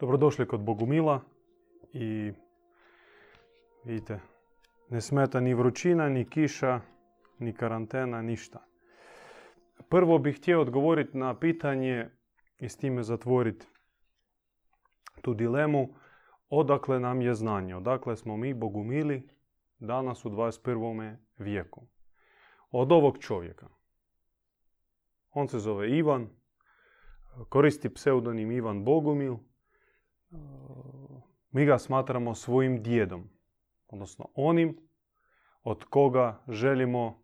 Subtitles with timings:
[0.00, 1.20] Dobrodošli kod Bogumila
[1.92, 2.32] i
[3.84, 4.20] vidite,
[4.90, 6.80] ne smeta ni vrućina, ni kiša,
[7.38, 8.66] ni karantena, ništa.
[9.88, 12.10] Prvo bih htio odgovoriti na pitanje
[12.58, 13.66] i s time zatvoriti
[15.22, 15.88] tu dilemu
[16.48, 19.28] odakle nam je znanje, odakle smo mi Bogumili
[19.78, 21.16] danas u 21.
[21.38, 21.86] vijeku.
[22.70, 23.68] Od ovog čovjeka.
[25.32, 26.28] On se zove Ivan,
[27.48, 29.36] koristi pseudonim Ivan Bogumil,
[31.50, 33.28] mi ga smatramo svojim djedom,
[33.88, 34.76] odnosno onim
[35.62, 37.22] od koga želimo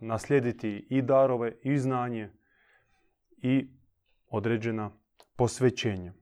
[0.00, 2.30] naslijediti i darove, i znanje,
[3.36, 3.70] i
[4.26, 4.90] određena
[5.36, 6.12] posvećenja.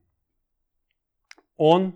[1.57, 1.91] On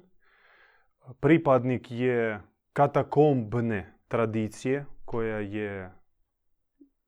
[1.19, 2.41] pripadnik je
[2.73, 5.91] katakombne tradicije koja je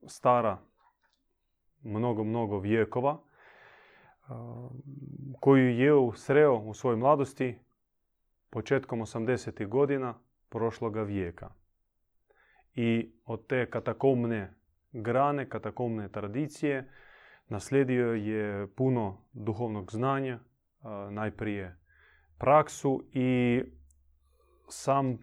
[0.07, 0.57] stara
[1.81, 3.24] mnogo, mnogo vijekova
[5.39, 7.59] koju je sreo u svojoj mladosti
[8.49, 9.67] početkom 80.
[9.67, 10.13] godina
[10.49, 11.49] prošloga vijeka.
[12.76, 14.53] I od te katakomne
[14.91, 16.90] grane, katakomne tradicije
[17.48, 20.40] naslijedio je puno duhovnog znanja,
[21.09, 21.77] najprije
[22.37, 23.62] praksu i
[24.68, 25.18] sam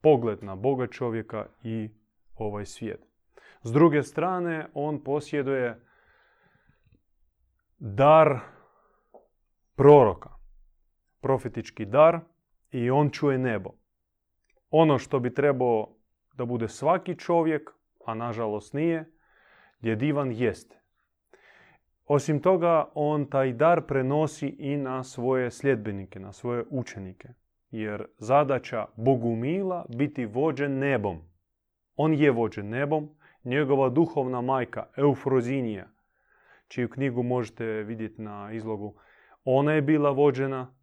[0.00, 1.90] pogled na Boga čovjeka i
[2.34, 3.00] ovaj svijet.
[3.62, 5.80] S druge strane, on posjeduje
[7.84, 8.38] dar
[9.74, 10.30] proroka,
[11.20, 12.20] profetički dar
[12.70, 13.70] i on čuje nebo.
[14.70, 15.88] Ono što bi trebao
[16.34, 17.70] da bude svaki čovjek,
[18.06, 19.10] a nažalost nije,
[19.80, 20.80] je divan jeste.
[22.06, 27.28] Osim toga, on taj dar prenosi i na svoje sljedbenike, na svoje učenike.
[27.70, 31.18] Jer zadaća Bogumila biti vođen nebom.
[31.96, 33.10] On je vođen nebom,
[33.44, 35.91] njegova duhovna majka Eufrozinija
[36.72, 38.94] čiju knjigu možete vidjeti na izlogu.
[39.44, 40.74] Ona je bila vođena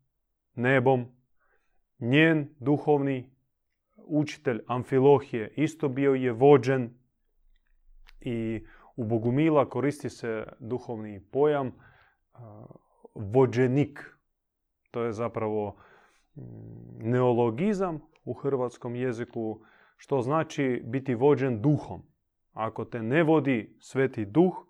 [0.55, 1.05] nebom.
[1.99, 3.29] Njen duhovni
[3.97, 6.93] učitelj Amfilohije isto bio je vođen
[8.21, 8.65] i
[8.95, 11.71] u Bogumila koristi se duhovni pojam
[13.15, 13.99] vođenik.
[14.91, 15.75] To je zapravo
[16.35, 16.41] mm,
[16.99, 19.61] neologizam u hrvatskom jeziku
[19.97, 22.01] što znači biti vođen duhom.
[22.51, 24.68] Ako te ne vodi sveti duh,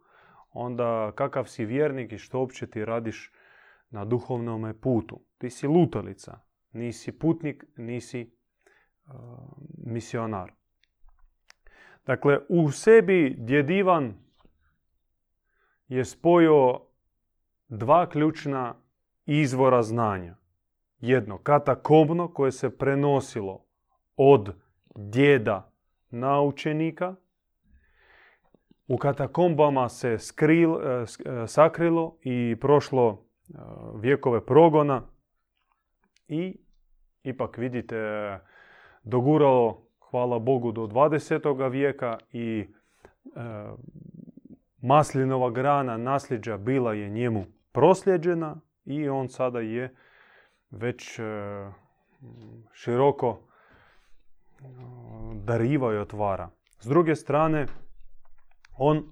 [0.52, 3.32] onda kakav si vjernik i što uopće ti radiš
[3.90, 5.22] na duhovnom putu.
[5.38, 6.40] Ti si lutalica,
[6.72, 8.32] nisi putnik, nisi
[9.06, 9.14] uh,
[9.86, 10.52] misionar.
[12.06, 14.14] Dakle, u sebi djed Ivan
[15.88, 16.82] je spojio
[17.68, 18.76] dva ključna
[19.26, 20.36] izvora znanja.
[21.00, 23.66] Jedno katakomno koje se prenosilo
[24.16, 24.56] od
[24.96, 25.72] djeda
[26.10, 27.16] naučenika
[28.90, 33.54] u katakombama se skril, e, e, sakrilo i prošlo e,
[33.96, 35.02] vjekove progona
[36.28, 36.58] i
[37.24, 37.96] ipak vidite
[39.04, 41.72] doguralo, hvala Bogu, do 20.
[41.72, 42.68] vijeka i
[44.82, 49.96] maslinova grana nasljeđa bila je njemu prosljeđena i on sada je
[50.72, 51.20] već
[52.74, 53.40] široko
[55.34, 56.50] dariva i otvara.
[56.80, 57.66] S druge strane,
[58.80, 59.04] on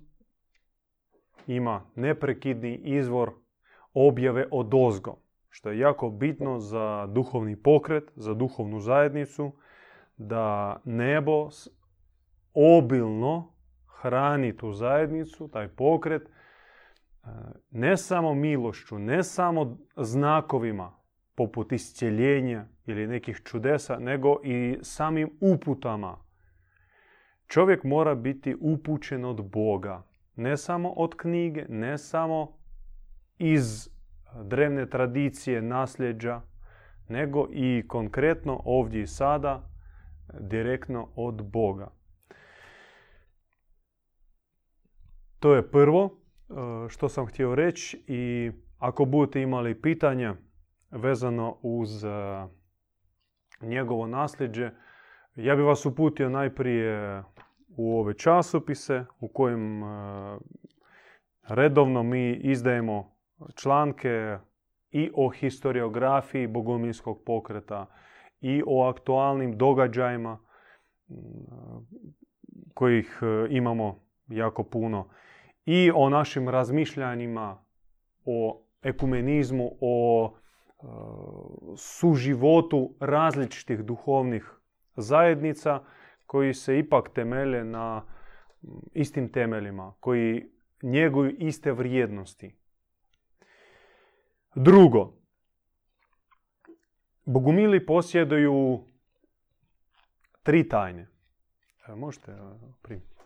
[1.47, 3.31] ima neprekidni izvor
[3.93, 9.51] objave od ozgo, što je jako bitno za duhovni pokret, za duhovnu zajednicu,
[10.17, 11.49] da nebo
[12.53, 13.53] obilno
[13.87, 16.29] hrani tu zajednicu, taj pokret, e,
[17.71, 20.97] ne samo milošću, ne samo znakovima
[21.35, 26.26] poput iscjeljenja ili nekih čudesa, nego i samim uputama
[27.47, 30.03] Čovjek mora biti upućen od Boga.
[30.35, 32.57] Ne samo od knjige, ne samo
[33.37, 33.89] iz
[34.43, 36.41] drevne tradicije, nasljeđa,
[37.09, 39.69] nego i konkretno ovdje i sada
[40.39, 41.91] direktno od Boga.
[45.39, 46.53] To je prvo e,
[46.89, 50.35] što sam htio reći i ako budete imali pitanja
[50.91, 52.05] vezano uz
[53.61, 54.71] njegovo nasljeđe,
[55.37, 57.23] ja bih vas uputio najprije
[57.77, 59.87] u ove časopise u kojim e,
[61.47, 63.15] redovno mi izdajemo
[63.55, 64.37] članke
[64.91, 67.85] i o historiografiji bogomilskog pokreta
[68.41, 70.39] i o aktualnim događajima
[72.73, 75.09] kojih e, imamo jako puno
[75.65, 77.65] i o našim razmišljanjima
[78.25, 80.85] o ekumenizmu, o e,
[81.77, 84.57] suživotu različitih duhovnih
[84.97, 85.83] zajednica
[86.25, 88.05] koji se ipak temelje na
[88.93, 90.45] istim temeljima, koji
[90.81, 92.55] njeguju iste vrijednosti.
[94.55, 95.13] Drugo,
[97.25, 98.83] Bogumili posjeduju
[100.43, 101.07] tri tajne.
[101.95, 102.37] možete
[102.81, 103.17] primiti.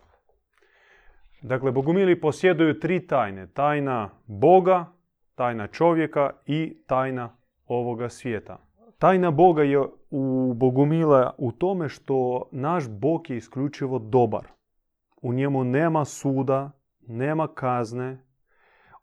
[1.42, 3.46] Dakle, Bogumili posjeduju tri tajne.
[3.46, 4.92] Tajna Boga,
[5.34, 7.36] tajna čovjeka i tajna
[7.66, 8.58] ovoga svijeta.
[8.98, 14.46] Tajna Boga je u Bogumila u tome što naš Bog je isključivo dobar.
[15.22, 16.70] U njemu nema suda,
[17.00, 18.26] nema kazne,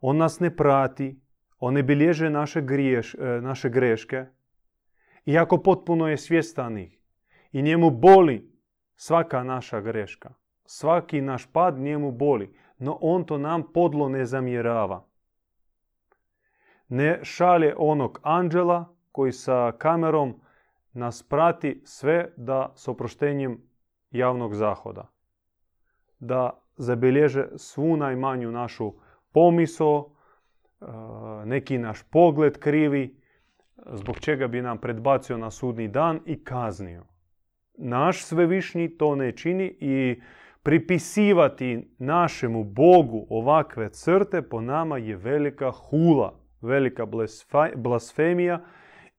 [0.02, 1.22] on nas ne prati,
[1.60, 4.26] on ne bilježe naše, griješ, e, naše greške,
[5.26, 7.00] iako potpuno je svjestan ih.
[7.52, 8.52] I njemu boli
[8.96, 10.34] svaka naša greška.
[10.66, 15.06] Svaki naš pad njemu boli, no on to nam podlo ne zamjerava.
[16.88, 20.42] Ne šalje onog anđela koji sa kamerom
[21.00, 23.62] nas prati sve da s oproštenjem
[24.12, 25.08] javnog zahoda.
[26.20, 28.94] Da zabilježe svu najmanju našu
[29.34, 30.86] pomiso, e,
[31.46, 33.20] neki naš pogled krivi,
[33.94, 37.04] zbog čega bi nam predbacio na sudni dan i kaznio.
[37.78, 40.22] Naš svevišnji to ne čini i
[40.64, 47.06] pripisivati našemu Bogu ovakve crte po nama je velika hula, velika
[47.76, 48.66] blasfemija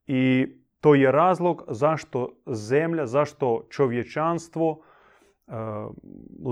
[0.07, 0.47] i
[0.81, 5.55] to je razlog zašto zemlja, zašto čovječanstvo uh,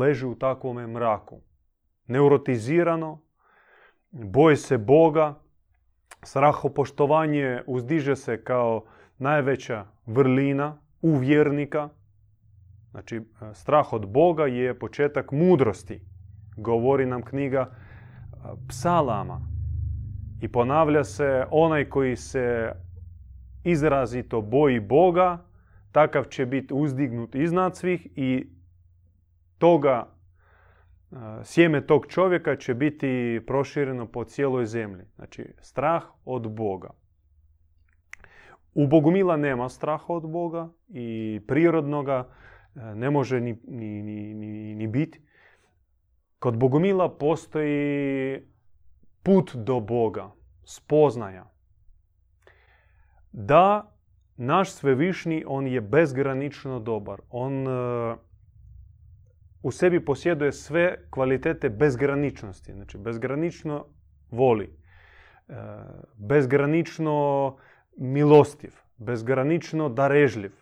[0.00, 1.40] leži u takvome mraku.
[2.06, 3.20] Neurotizirano,
[4.10, 5.34] boje se Boga,
[6.22, 8.84] strahopoštovanje uzdiže se kao
[9.18, 11.88] najveća vrlina u vjernika.
[12.90, 13.20] Znači, e,
[13.54, 16.00] strah od Boga je početak mudrosti.
[16.56, 18.36] Govori nam knjiga e,
[18.68, 19.40] psalama.
[20.40, 22.72] I ponavlja se onaj koji se
[23.64, 25.44] izrazito boji Boga,
[25.92, 28.46] takav će biti uzdignut iznad svih i
[29.58, 35.04] toga e, sjeme tog čovjeka će biti prošireno po cijeloj zemlji.
[35.16, 36.90] Znači, strah od Boga.
[38.74, 42.28] U Bogumila nema straha od Boga i prirodnoga
[42.74, 45.20] e, ne može ni, ni, ni, ni biti.
[46.38, 48.40] Kod Bogumila postoji
[49.22, 50.30] put do Boga,
[50.64, 51.50] spoznaja.
[53.32, 53.94] Da,
[54.36, 57.20] naš svevišnji, on je bezgranično dobar.
[57.30, 58.16] On e,
[59.62, 62.72] u sebi posjeduje sve kvalitete bezgraničnosti.
[62.72, 63.84] Znači, bezgranično
[64.30, 64.76] voli.
[65.48, 65.54] E,
[66.16, 67.56] bezgranično
[67.96, 68.74] milostiv.
[68.96, 70.52] Bezgranično darežljiv.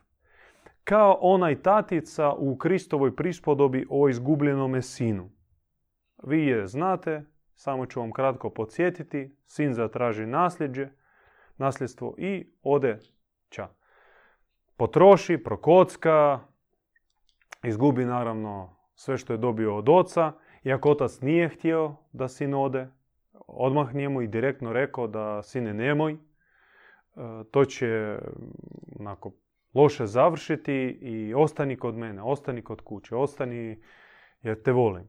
[0.84, 5.30] Kao onaj tatica u Kristovoj prispodobi o izgubljenome sinu.
[6.22, 7.24] Vi je znate,
[7.54, 9.36] samo ću vam kratko podsjetiti.
[9.46, 10.88] Sin zatraži nasljeđe,
[11.58, 12.98] nasljedstvo i ode
[13.48, 13.68] ča.
[14.76, 16.40] Potroši, prokocka,
[17.64, 20.32] izgubi naravno sve što je dobio od oca.
[20.64, 22.88] Iako otac nije htio da sin ode,
[23.46, 26.12] odmah njemu i direktno rekao da sine nemoj.
[26.12, 26.18] E,
[27.50, 28.18] to će
[28.98, 29.32] onako
[29.74, 33.82] loše završiti i ostani kod mene, ostani kod kuće, ostani
[34.42, 35.08] jer te volim.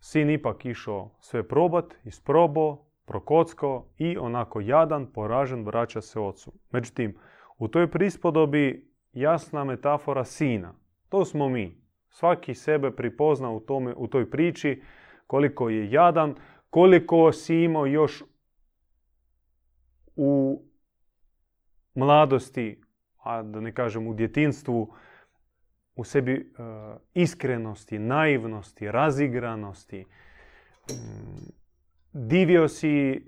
[0.00, 6.52] Sin ipak išao sve probat, isprobao, prokockao i onako jadan, poražen vraća se ocu.
[6.70, 7.18] Međutim,
[7.58, 10.74] u toj prispodobi jasna metafora sina.
[11.08, 11.86] To smo mi.
[12.08, 14.82] Svaki sebe pripozna u, tome, u toj priči
[15.26, 16.34] koliko je jadan,
[16.70, 18.22] koliko si imao još
[20.16, 20.62] u
[21.94, 22.80] mladosti,
[23.22, 24.94] a da ne kažem u djetinstvu,
[25.96, 26.42] u sebi e,
[27.14, 30.04] iskrenosti, naivnosti, razigranosti,
[30.90, 31.65] mm,
[32.18, 33.24] divio si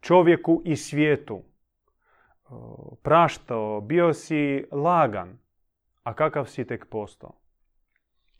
[0.00, 1.42] čovjeku i svijetu,
[3.02, 5.38] praštao, bio si lagan,
[6.02, 7.32] a kakav si tek postao.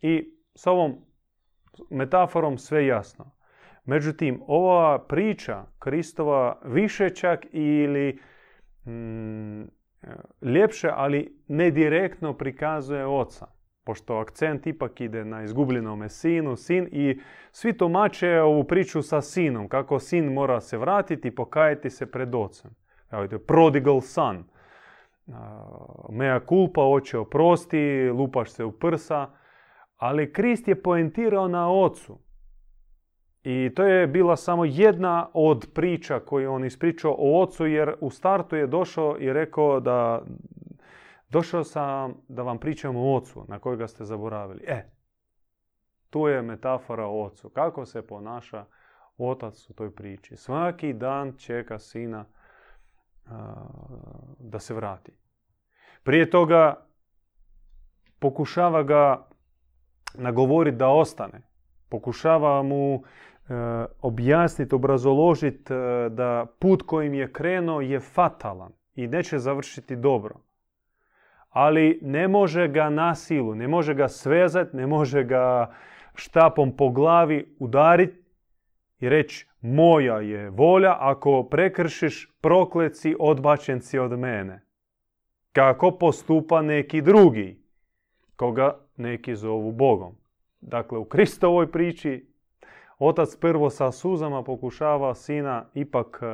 [0.01, 0.95] I s ovom
[1.89, 3.31] metaforom sve jasno.
[3.85, 8.19] Međutim, ova priča Kristova više čak ili
[8.85, 9.63] mm,
[10.41, 17.19] ljepše, ali ne direktno prikazuje oca pošto akcent ipak ide na izgubljenome sinu, sin i
[17.51, 22.35] svi tumače ovu priču sa sinom, kako sin mora se vratiti i pokajati se pred
[22.35, 22.71] ocem.
[23.11, 24.43] Evo prodigal son.
[26.09, 29.29] Mea culpa, oče oprosti, lupaš se u prsa,
[29.97, 32.19] ali Krist je poentirao na ocu.
[33.43, 38.09] I to je bila samo jedna od priča koju on ispričao o ocu, jer u
[38.09, 40.21] startu je došao i rekao da
[41.33, 44.63] Došao sam da vam pričam o ocu na kojega ste zaboravili.
[44.67, 44.85] E,
[46.09, 47.49] tu je metafora o ocu.
[47.49, 48.65] Kako se ponaša
[49.17, 50.35] otac u toj priči.
[50.35, 52.25] Svaki dan čeka sina
[54.39, 55.11] da se vrati.
[56.03, 56.85] Prije toga
[58.19, 59.27] pokušava ga
[60.13, 61.41] nagovoriti da ostane.
[61.89, 63.01] Pokušava mu e,
[64.01, 70.35] objasniti, obrazoložiti e, da put kojim je krenuo je fatalan i neće završiti dobro.
[71.53, 75.73] Ali ne može ga na silu, ne može ga svezati, ne može ga
[76.15, 78.23] štapom po glavi udariti
[78.99, 84.65] i reći moja je volja ako prekršiš prokleci odbačenci od mene.
[85.51, 87.63] Kako postupa neki drugi,
[88.35, 90.15] koga neki zovu Bogom.
[90.61, 92.25] Dakle, u Kristovoj priči
[92.99, 96.25] otac prvo sa suzama pokušava sina ipak e,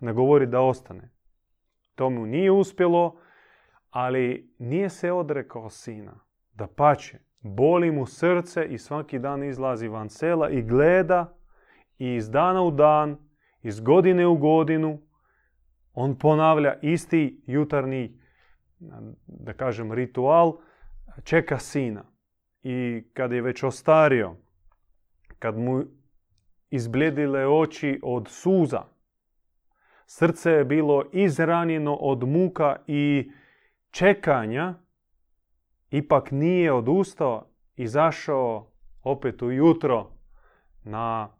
[0.00, 1.10] ne govori da ostane.
[1.94, 3.16] To mu nije uspjelo,
[3.94, 6.20] ali nije se odrekao sina.
[6.52, 11.36] Da pače, boli mu srce i svaki dan izlazi van sela i gleda
[11.98, 13.16] i iz dana u dan,
[13.62, 14.98] iz godine u godinu,
[15.92, 18.20] on ponavlja isti jutarnji,
[19.26, 20.58] da kažem, ritual,
[21.24, 22.04] čeka sina.
[22.62, 24.36] I kad je već ostario,
[25.38, 25.82] kad mu
[26.70, 28.82] izbljedile oči od suza,
[30.06, 33.30] srce je bilo izranjeno od muka i
[33.94, 34.74] čekanja,
[35.90, 38.72] ipak nije odustao, izašao
[39.02, 40.10] opet ujutro
[40.84, 41.36] na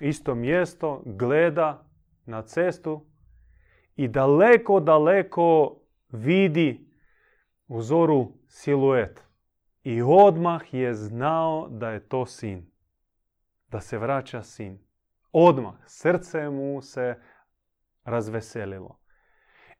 [0.00, 1.88] isto mjesto, gleda
[2.24, 3.06] na cestu
[3.96, 6.90] i daleko, daleko vidi
[7.68, 9.26] u zoru siluet.
[9.82, 12.70] I odmah je znao da je to sin.
[13.68, 14.78] Da se vraća sin.
[15.32, 15.74] Odmah.
[15.86, 17.14] Srce mu se
[18.04, 19.05] razveselilo.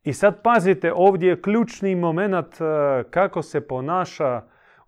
[0.06, 2.64] I sad pazite, ovdje je ključni moment e,
[3.10, 4.42] kako se ponaša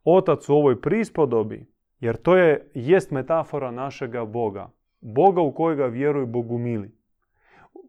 [0.05, 1.67] otac u ovoj prispodobi,
[2.01, 4.71] jer to je jest metafora našega Boga.
[5.01, 6.91] Boga u kojega vjeruju bogumili.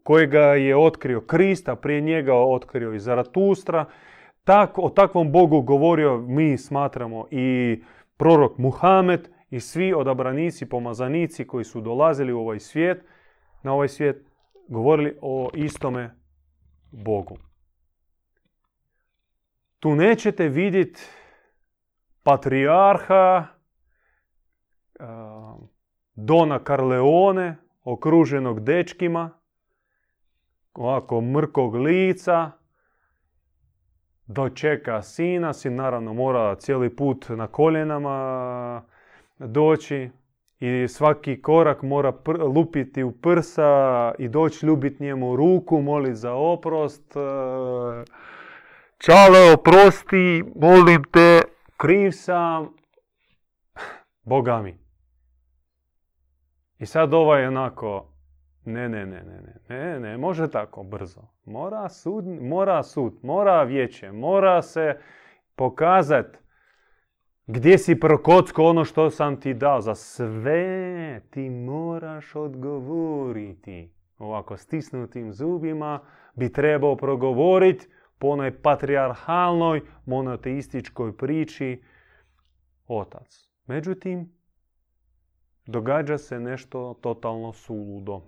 [0.02, 3.84] Kojega je otkrio Krista, prije njega otkrio i Zaratustra.
[4.44, 7.82] Tak, o takvom Bogu govorio mi smatramo i
[8.16, 13.04] prorok Muhamed i svi odabranici, pomazanici koji su dolazili u ovaj svijet,
[13.62, 14.24] na ovaj svijet,
[14.68, 16.19] govorili o istome
[16.90, 17.38] Bogu.
[19.78, 21.00] Tu nećete vidjeti
[22.22, 23.46] patrijarha,
[26.14, 29.30] Dona Carleone, okruženog dečkima,
[30.74, 32.50] ovako mrkog lica,
[34.26, 38.82] dočeka sina, sin naravno mora cijeli put na koljenama
[39.38, 40.10] doći
[40.60, 42.12] i svaki korak mora
[42.54, 47.16] lupiti u prsa i doći ljubiti njemu ruku, moliti za oprost.
[47.16, 47.20] E,
[48.98, 51.42] Čale, oprosti, molim te,
[51.76, 52.68] kriv sam,
[54.22, 54.78] Boga mi.
[56.78, 58.12] I sad ovaj onako,
[58.64, 61.20] ne, ne, ne, ne, ne, ne, ne, može tako brzo.
[61.44, 64.98] Mora sud, mora sud, mora vijeće, mora se
[65.56, 66.38] pokazati
[67.52, 69.80] gdje si prokocko ono što sam ti dao.
[69.80, 73.90] Za sve ti moraš odgovoriti.
[74.18, 76.00] Ovako stisnutim zubima
[76.34, 77.88] bi trebao progovoriti
[78.18, 81.82] po onoj patriarhalnoj, monoteističkoj priči
[82.86, 83.50] otac.
[83.66, 84.32] Međutim,
[85.66, 88.22] događa se nešto totalno suludo.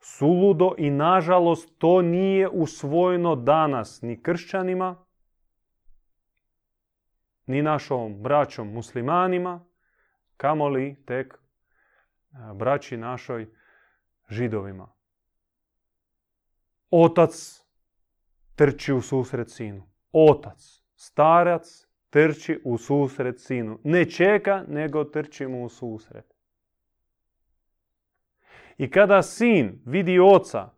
[0.00, 5.03] Suludo i nažalost to nije usvojeno danas ni kršćanima,
[7.46, 9.64] ni našom braćom muslimanima,
[10.36, 11.38] kamoli tek
[12.54, 13.48] braći našoj
[14.28, 14.88] židovima.
[16.90, 17.64] Otac
[18.54, 19.82] trči u susret sinu.
[20.12, 23.78] Otac, starac, trči u susret sinu.
[23.84, 26.34] Ne čeka, nego trči mu u susret.
[28.78, 30.70] I kada sin vidi oca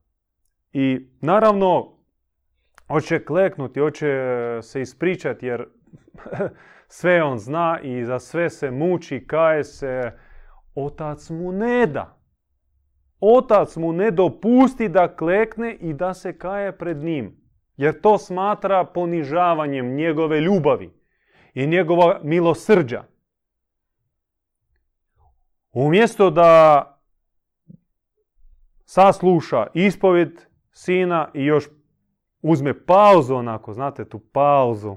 [0.72, 1.96] i naravno
[2.88, 4.08] hoće kleknuti, hoće
[4.62, 5.66] se ispričati jer
[6.88, 10.12] sve on zna i za sve se muči, kaje se,
[10.74, 12.18] otac mu ne da.
[13.20, 17.36] Otac mu ne dopusti da klekne i da se kaje pred njim.
[17.76, 20.90] Jer to smatra ponižavanjem njegove ljubavi
[21.54, 23.04] i njegova milosrđa.
[25.72, 26.82] Umjesto da
[28.84, 31.68] sasluša ispovjed sina i još
[32.42, 34.96] uzme pauzu onako, znate tu pauzu,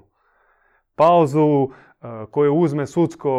[0.99, 3.31] pauzu e, koju uzme sudsko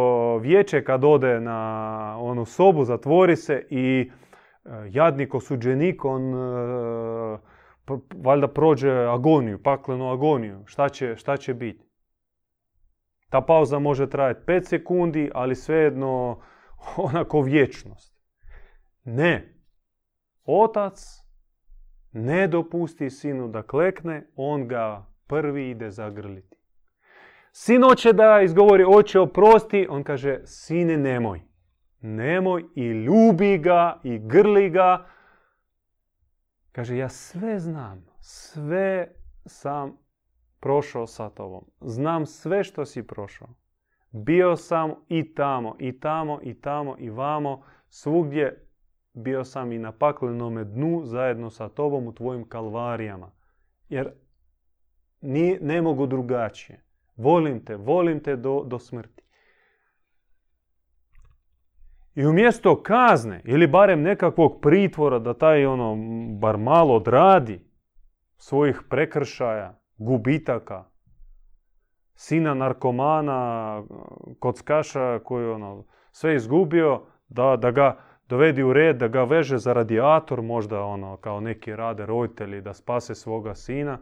[0.43, 7.38] vijeće kad ode na onu sobu, zatvori se i e, jadnik osuđenik, on e,
[8.17, 10.62] valjda prođe agoniju, paklenu agoniju.
[10.64, 11.87] Šta će, šta će biti?
[13.31, 16.40] Ta pauza može trajati 5 sekundi, ali svejedno
[17.09, 18.14] onako vječnost.
[19.05, 19.55] Ne.
[20.45, 21.00] Otac
[22.12, 26.60] ne dopusti sinu da klekne, on ga prvi ide zagrliti.
[27.52, 31.40] Sin hoće da izgovori oče oprosti, on kaže sine nemoj.
[32.00, 35.07] Nemoj i ljubi ga i grli ga.
[36.73, 39.09] Kaže, ja sve znam, sve
[39.47, 39.97] sam
[40.61, 41.64] prošao sa tobom.
[41.80, 43.49] Znam sve što si prošao.
[44.11, 48.66] Bio sam i tamo, i tamo, i tamo, i vamo, svugdje
[49.12, 53.30] bio sam i na paklenome dnu zajedno sa tobom u tvojim kalvarijama.
[53.88, 54.12] Jer
[55.21, 56.85] ni, ne mogu drugačije.
[57.21, 59.23] Volim te, volim te do, do smrti.
[62.15, 65.97] I umjesto kazne, ili barem nekakvog pritvora da taj ono
[66.41, 67.61] bar malo odradi
[68.37, 70.85] svojih prekršaja, gubitaka,
[72.15, 73.83] sina narkomana,
[74.39, 77.99] kockaša koji ono sve izgubio, da, da ga
[78.29, 82.75] dovedi u red, da ga veže za radijator, možda ono kao neki rade roditelji da
[82.75, 83.99] spase svoga sina,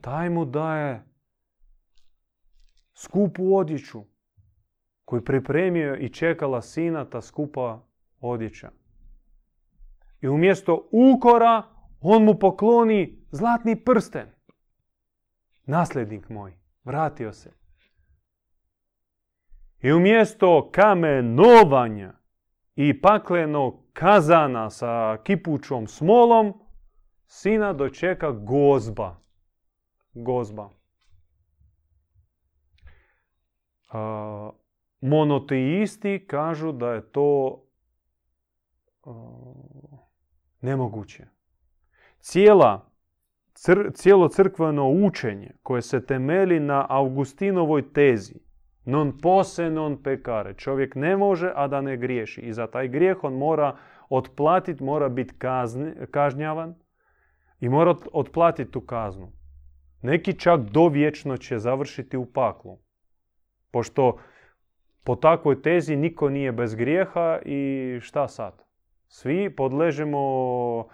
[0.00, 1.07] taj mu daje
[2.98, 4.04] skupu odjeću
[5.04, 7.80] koji pripremio i čekala sina ta skupa
[8.20, 8.70] odjeća.
[10.20, 11.62] I umjesto ukora
[12.00, 14.26] on mu pokloni zlatni prsten.
[15.66, 16.52] Nasljednik moj,
[16.84, 17.52] vratio se.
[19.82, 22.12] I umjesto kamenovanja
[22.76, 26.52] i paklenog kazana sa kipućom smolom,
[27.26, 29.16] sina dočeka gozba.
[30.12, 30.77] Gozba.
[35.00, 37.62] Monoteisti kažu da je to
[40.60, 41.26] nemoguće.
[42.18, 42.90] Cijela,
[43.94, 48.48] cijelo crkveno učenje koje se temeli na Augustinovoj tezi
[48.88, 50.54] non pose non pecare.
[50.54, 52.40] Čovjek ne može, a da ne griješi.
[52.40, 53.76] I za taj grijeh on mora
[54.08, 55.34] otplatiti, mora biti
[56.10, 56.74] kažnjavan
[57.60, 59.32] i mora otplatiti tu kaznu.
[60.02, 62.78] Neki čak dovječno će završiti u paklu.
[63.70, 64.18] Pošto
[65.04, 68.64] po takvoj tezi niko nije bez grijeha i šta sad?
[69.08, 70.88] Svi podležemo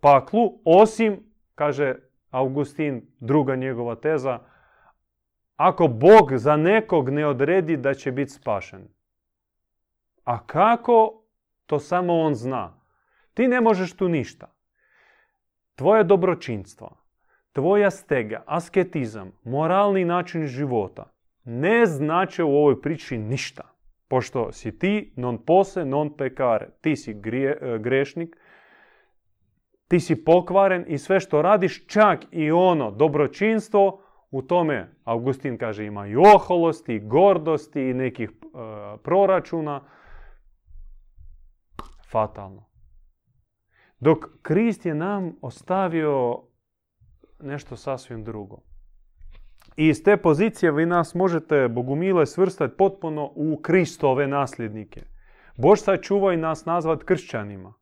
[0.00, 1.22] paklu, osim,
[1.54, 1.94] kaže
[2.30, 4.38] Augustin, druga njegova teza,
[5.56, 8.88] ako Bog za nekog ne odredi da će biti spašen.
[10.24, 11.22] A kako,
[11.66, 12.80] to samo on zna.
[13.34, 14.54] Ti ne možeš tu ništa.
[15.74, 16.96] Tvoje dobročinstvo,
[17.52, 21.10] tvoja stega, asketizam, moralni način života
[21.50, 23.62] ne znače u ovoj priči ništa.
[24.08, 26.70] Pošto si ti non pose, non pekare.
[26.80, 28.36] Ti si e, grešnik,
[29.88, 35.86] ti si pokvaren i sve što radiš, čak i ono dobročinstvo, u tome, Augustin kaže,
[35.86, 38.36] ima i oholosti, i gordosti, i nekih e,
[39.02, 39.80] proračuna.
[42.10, 42.70] Fatalno.
[44.00, 46.42] Dok Krist je nam ostavio
[47.40, 48.69] nešto sasvim drugo.
[49.76, 55.02] I iz te pozicije vi nas možete, Bogumile, svrstati potpuno u Kristove nasljednike.
[55.56, 57.74] Bož sačuva i nas nazvat kršćanima.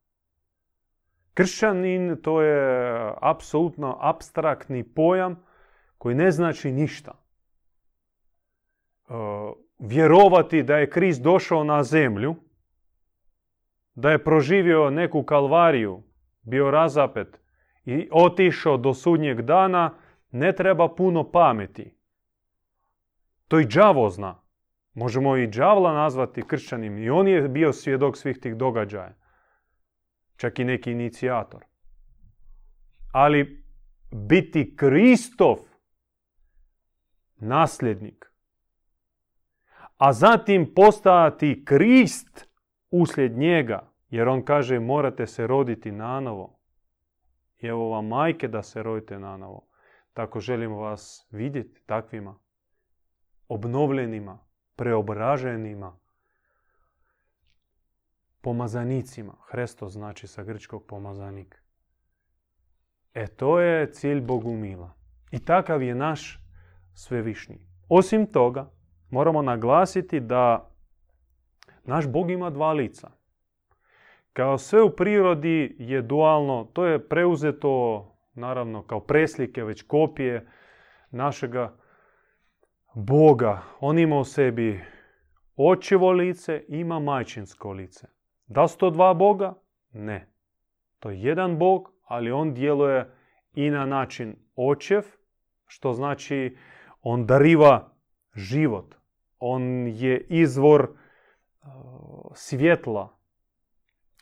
[1.35, 5.43] Kršćanin to je apsolutno abstraktni pojam
[5.99, 7.13] koji ne znači ništa.
[7.13, 7.15] E,
[9.79, 12.35] vjerovati da je Krist došao na zemlju,
[13.95, 16.03] da je proživio neku kalvariju,
[16.43, 17.41] bio razapet
[17.85, 19.95] i otišao do sudnjeg dana,
[20.31, 21.95] ne treba puno pameti.
[23.49, 24.43] To i đavo zna.
[24.95, 26.99] Možemo i đavla nazvati kršćanim.
[26.99, 29.15] I on je bio svjedok svih tih događaja.
[30.37, 31.65] Čak i neki inicijator.
[33.13, 33.65] Ali
[34.11, 35.57] biti Kristov
[37.37, 38.33] nasljednik,
[39.97, 42.49] a zatim postati Krist
[42.91, 46.59] uslijed njega, jer on kaže morate se roditi nanovo.
[47.59, 49.68] I evo vam majke da se rodite nanovo.
[50.13, 52.39] Tako želimo vas vidjeti takvima,
[53.49, 54.39] obnovljenima,
[54.77, 55.99] preobraženima,
[58.41, 59.35] pomazanicima.
[59.51, 61.63] Hresto znači sa grčkog pomazanik.
[63.15, 64.95] E to je cilj Bogumila.
[65.31, 66.41] I takav je naš
[66.95, 67.59] svevišnji.
[67.89, 68.71] Osim toga,
[69.11, 70.71] moramo naglasiti da
[71.85, 73.11] naš Bog ima dva lica.
[74.33, 78.05] Kao sve u prirodi je dualno, to je preuzeto
[78.39, 80.47] naravno kao preslike, već kopije
[81.11, 81.77] našega
[82.95, 83.63] Boga.
[83.81, 84.81] On ima u sebi
[85.57, 88.07] očevo lice, ima majčinsko lice.
[88.47, 89.55] Da su to dva Boga?
[89.93, 90.33] Ne.
[90.99, 93.15] To je jedan Bog, ali on djeluje
[93.55, 95.03] i na način očev,
[95.67, 96.57] što znači
[97.03, 97.93] on dariva
[98.35, 98.95] život.
[99.39, 101.69] On je izvor uh,
[102.35, 103.19] svjetla.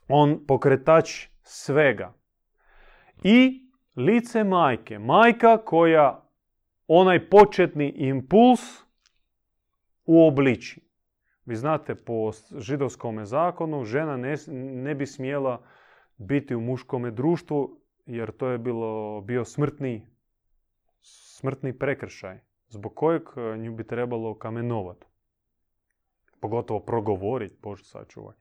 [0.09, 2.13] On pokretač svega.
[3.23, 3.66] I
[3.97, 4.99] lice majke.
[4.99, 6.23] Majka koja
[6.89, 8.61] onaj početni impuls
[10.05, 10.81] uobliči.
[11.45, 14.35] Vi znate, po židovskom zakonu žena ne,
[14.83, 15.63] ne bi smjela
[16.17, 20.07] biti u muškom društvu jer to je bilo, bio smrtni,
[21.01, 25.07] smrtni prekršaj zbog kojeg e, nju bi trebalo kamenovati.
[26.41, 28.35] Pogotovo progovoriti, Bože sačuvaj.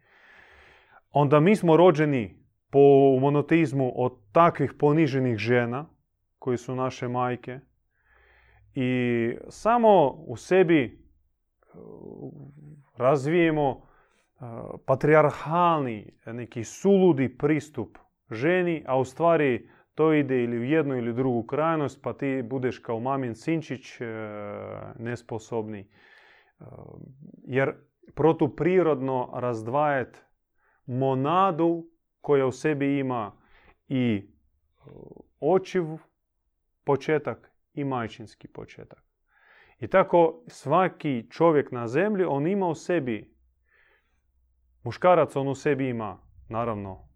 [1.12, 2.45] Onda mi smo rođeni
[2.76, 5.86] po monoteizmu od takvih poniženih žena,
[6.40, 7.60] koji su naše majke,
[8.74, 10.98] i samo u sebi e,
[12.98, 14.44] razvijemo e,
[14.86, 17.98] patriarhalni, neki suludi pristup
[18.32, 22.80] ženi, a u stvari to ide ili u jednu ili drugu krajnost, pa ti budeš
[22.80, 24.06] kao mamin sinčić e,
[25.00, 25.88] nesposobni.
[27.44, 27.74] Jer
[28.16, 30.20] protuprirodno razdvajati
[30.86, 31.95] monadu
[32.26, 33.32] koja u sebi ima
[33.88, 34.28] i
[35.40, 35.84] očiv
[36.84, 39.04] početak i majčinski početak.
[39.80, 43.36] I tako svaki čovjek na zemlji, on ima u sebi,
[44.84, 46.18] muškarac on u sebi ima,
[46.50, 47.08] naravno,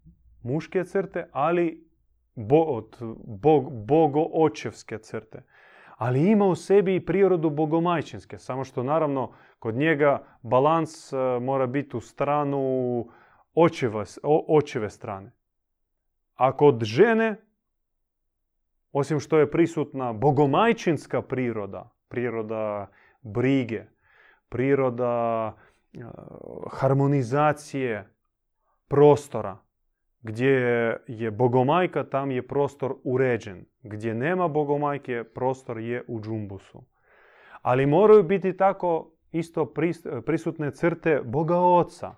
[0.42, 1.88] muške crte, ali
[2.34, 2.96] bo, od
[3.26, 5.42] bog, bogo-očevske crte.
[5.96, 11.66] Ali ima u sebi i prirodu bogomajčinske, samo što naravno kod njega balans e, mora
[11.66, 12.60] biti u stranu
[13.54, 14.04] očeva,
[14.48, 15.32] očeve strane.
[16.34, 17.36] A kod žene
[18.92, 22.90] osim što je prisutna bogomajčinska priroda, priroda
[23.22, 23.84] brige,
[24.48, 25.54] priroda
[25.92, 25.98] e,
[26.70, 28.14] harmonizacije
[28.88, 29.58] prostora,
[30.22, 30.50] gdje
[31.06, 33.64] je bogomajka, tam je prostor uređen.
[33.82, 36.84] Gdje nema bogomajke, prostor je u džumbusu.
[37.62, 39.72] Ali moraju biti tako isto
[40.26, 42.14] prisutne crte Boga Oca.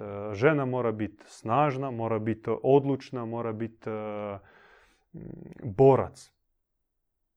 [0.00, 4.38] E, žena mora biti snažna, mora biti odlučna, mora biti e,
[5.62, 6.32] borac.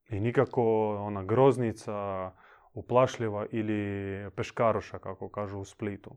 [0.10, 2.32] I nikako ona groznica,
[2.74, 6.16] uplašljiva ili peškaroša, kako kažu u Splitu.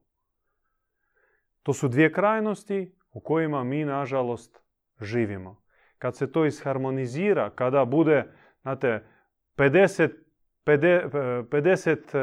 [1.63, 4.63] To su dvije krajnosti u kojima mi, nažalost,
[5.01, 5.63] živimo.
[5.99, 9.05] Kad se to isharmonizira, kada bude, znate,
[9.57, 10.11] 50,
[10.67, 12.15] 50,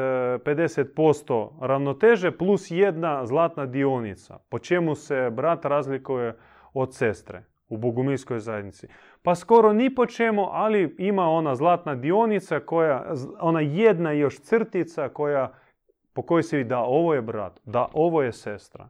[0.44, 4.38] 50% ravnoteže plus jedna zlatna dionica.
[4.48, 6.36] Po čemu se brat razlikuje
[6.72, 8.88] od sestre u bogumilskoj zajednici?
[9.22, 15.08] Pa skoro ni po čemu, ali ima ona zlatna dionica, koja, ona jedna još crtica
[15.08, 15.52] koja,
[16.12, 18.88] po kojoj se vidi da ovo je brat, da ovo je sestra.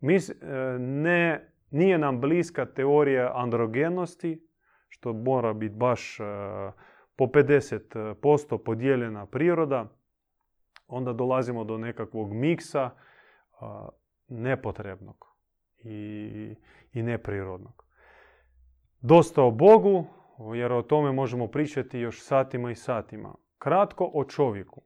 [0.00, 0.20] Mi, e,
[0.78, 4.48] ne, nije nam bliska teorija androgenosti,
[4.88, 6.18] što mora biti baš
[7.18, 9.86] po 50% podijeljena priroda.
[10.86, 12.90] Onda dolazimo do nekakvog miksa
[14.28, 15.26] nepotrebnog
[15.78, 16.54] i,
[16.92, 17.84] i neprirodnog.
[19.00, 20.06] Dosta o Bogu,
[20.54, 23.34] jer o tome možemo pričati još satima i satima.
[23.58, 24.82] Kratko o čovjeku.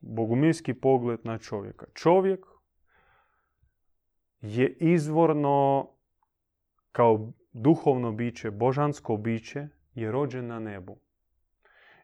[0.00, 1.86] Bogumilski pogled na čovjeka.
[1.94, 2.46] Čovjek
[4.40, 5.88] je izvorno
[6.92, 11.05] kao duhovno biće, božansko biće, je rođen na nebu.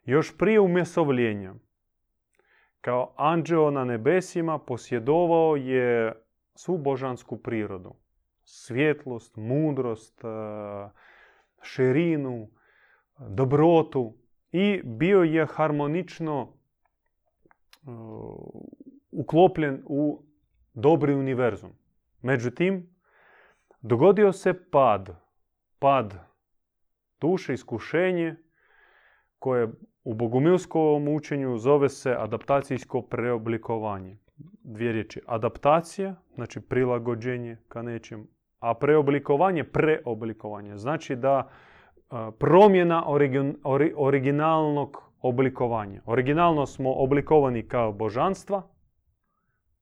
[0.05, 1.53] Još prije umjesovljenja,
[2.81, 6.13] kao anđeo na nebesima, posjedovao je
[6.55, 7.95] svu božansku prirodu.
[8.43, 10.21] Svjetlost, mudrost,
[11.61, 12.49] širinu,
[13.19, 14.17] dobrotu
[14.51, 16.53] i bio je harmonično
[19.11, 20.23] uklopljen u
[20.73, 21.71] dobri univerzum.
[22.21, 22.95] Međutim,
[23.81, 25.09] dogodio se pad.
[25.79, 26.13] Pad
[27.21, 28.35] duše, iskušenje,
[29.39, 29.67] koje
[30.03, 34.17] u bogumilskom učenju zove se adaptacijsko preoblikovanje.
[34.63, 35.21] Dvije riječi.
[35.27, 38.27] Adaptacija, znači prilagođenje ka nečem,
[38.59, 40.77] a preoblikovanje, preoblikovanje.
[40.77, 41.49] Znači da
[42.39, 43.03] promjena
[43.95, 46.01] originalnog oblikovanja.
[46.05, 48.61] Originalno smo oblikovani kao božanstva,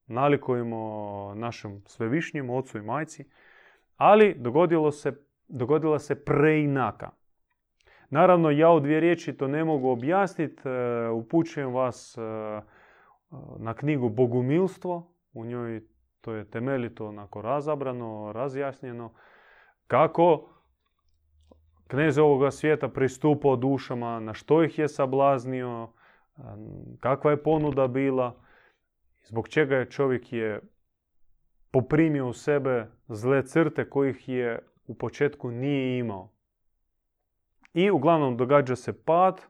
[0.08, 3.26] nalikujemo našem svevišnjem ocu i majci,
[3.98, 5.14] ali dogodilo se,
[5.48, 7.10] dogodila se preinaka.
[8.12, 10.70] Naravno, ja u dvije riječi to ne mogu objasniti.
[10.70, 12.22] E, upućujem vas e,
[13.58, 15.14] na knjigu Bogumilstvo.
[15.34, 15.82] U njoj
[16.22, 19.14] to je temeljito onako razabrano, razjasnjeno.
[19.88, 20.50] Kako
[21.88, 25.90] knez ovoga svijeta pristupao dušama, na što ih je sablaznio,
[27.00, 28.36] kakva je ponuda bila
[29.24, 30.62] zbog čega je čovjek je
[31.72, 36.30] poprimio u sebe zle crte kojih je u početku nije imao.
[37.74, 39.42] I uglavnom događa se pad,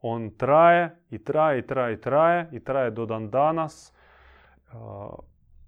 [0.00, 3.94] on traje i traje i traje i traje i traje do dan danas.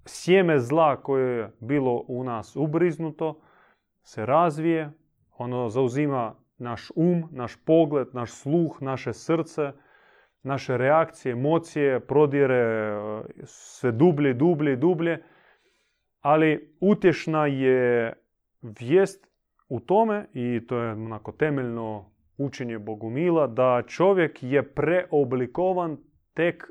[0.05, 3.41] Sjeme zla koje je bilo u nas ubriznuto
[4.03, 4.91] se razvije,
[5.37, 9.71] ono zauzima naš um, naš pogled, naš sluh, naše srce,
[10.43, 15.23] naše reakcije, emocije prodire e, sve dublje, dublje, dublje.
[16.21, 18.13] Ali utješna je
[18.61, 19.30] vijest
[19.71, 25.97] u tome, i to je onako temeljno učenje Bogumila, da čovjek je preoblikovan
[26.33, 26.63] tek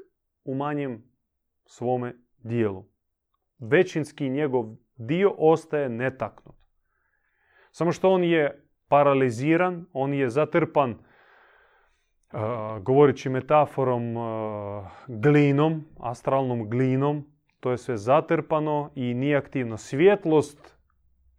[0.44, 1.04] u manjem
[1.66, 2.84] svome dijelu.
[3.58, 4.64] Većinski njegov
[4.96, 6.56] dio ostaje netaknut.
[7.70, 10.98] Samo što on je paraliziran, on je zatrpan, uh,
[12.82, 14.14] govoreći metaforom,
[15.08, 17.26] glinom, astralnom glinom.
[17.60, 19.76] To je sve zatrpano i nije aktivno.
[19.76, 20.79] Svjetlost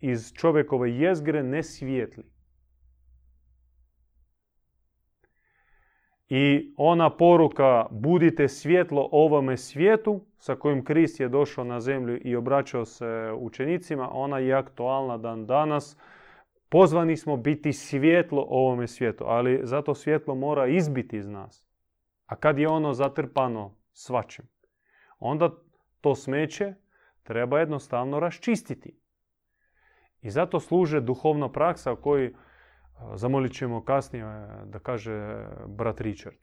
[0.02, 2.24] iz čovjekove jezgre ne svijetli.
[6.30, 12.36] I ona poruka budite svjetlo ovome svijetu sa kojim Krist je došao na zemlju i
[12.36, 15.98] obraćao se učenicima, ona je aktualna dan danas.
[16.70, 21.66] Pozvani smo biti svjetlo ovome svijetu, ali zato svjetlo mora izbiti iz nas.
[22.26, 24.46] A kad je ono zatrpano svačim,
[25.20, 25.50] onda
[26.02, 26.74] to smeće
[27.24, 29.01] treba jednostavno raščistiti.
[30.22, 32.34] I zato služe duhovna praksa koju
[33.14, 36.36] zamolit ćemo kasnije da kaže brat Richard.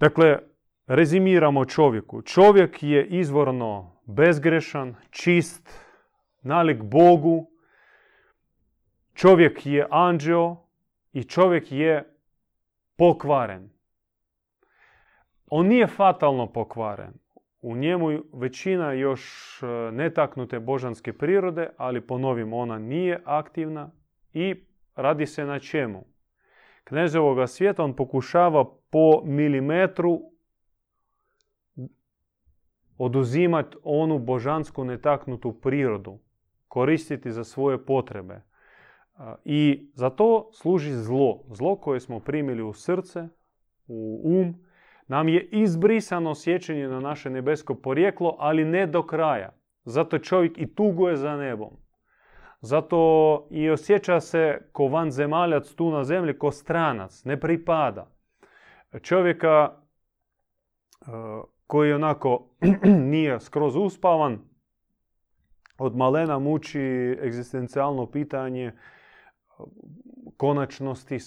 [0.00, 0.38] Dakle,
[0.86, 2.22] rezimiramo čovjeku.
[2.22, 5.68] Čovjek je izvorno bezgrešan, čist,
[6.40, 7.50] nalik Bogu.
[9.14, 10.56] Čovjek je anđeo
[11.12, 12.16] i čovjek je
[12.96, 13.70] pokvaren.
[15.46, 17.21] On nije fatalno pokvaren.
[17.62, 19.22] U njemu većina još
[19.62, 23.90] e, netaknute božanske prirode, ali ponovim, ona nije aktivna
[24.32, 24.54] i
[24.94, 26.04] radi se na čemu?
[26.84, 30.20] Knez ovoga svijeta on pokušava po milimetru
[32.98, 36.18] oduzimati onu božansku netaknutu prirodu,
[36.68, 38.34] koristiti za svoje potrebe.
[38.34, 38.42] E,
[39.44, 41.44] I za to služi zlo.
[41.50, 43.28] Zlo koje smo primili u srce,
[43.86, 44.71] u um,
[45.12, 49.52] nam je izbrisano sjećanje na naše nebesko porijeklo, ali ne do kraja.
[49.84, 51.76] Zato čovjek i tuguje za nebom.
[52.60, 52.98] Zato
[53.50, 58.10] i osjeća se ko vanzemaljac tu na zemlji, ko stranac, ne pripada.
[59.02, 61.06] Čovjeka e,
[61.66, 62.48] koji onako
[63.12, 64.38] nije skroz uspavan,
[65.78, 66.80] od malena muči
[67.22, 68.72] egzistencijalno pitanje e,
[70.36, 71.20] konačnosti e,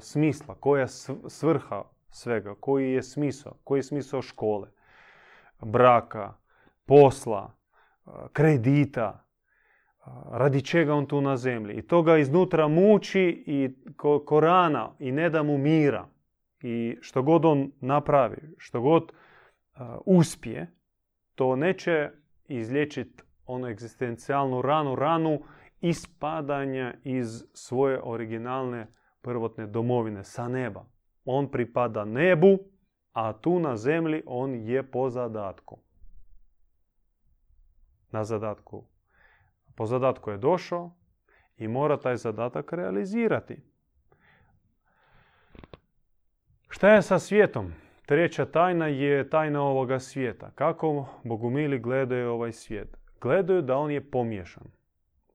[0.00, 0.86] smisla, koja
[1.28, 4.68] svrha svega, koji je smisao, koji je smisao škole,
[5.60, 6.34] braka,
[6.86, 7.56] posla,
[8.32, 9.24] kredita,
[10.30, 11.74] radi čega on tu na zemlji.
[11.74, 16.08] I to ga iznutra muči i ko, rana i ne da mu mira.
[16.62, 19.12] I što god on napravi, što god
[20.04, 20.74] uspije,
[21.34, 22.10] to neće
[22.44, 25.42] izlječiti onu egzistencijalnu ranu, ranu
[25.80, 28.86] ispadanja iz svoje originalne
[29.22, 30.84] prvotne domovine, sa neba.
[31.24, 32.58] On pripada nebu,
[33.12, 35.78] a tu na zemlji on je po zadatku.
[38.10, 38.84] Na zadatku.
[39.74, 40.90] Po zadatku je došao
[41.56, 43.62] i mora taj zadatak realizirati.
[46.68, 47.72] Šta je sa svijetom?
[48.06, 50.50] Treća tajna je tajna ovoga svijeta.
[50.54, 52.96] Kako bogumili gledaju ovaj svijet?
[53.20, 54.64] Gledaju da on je pomiješan.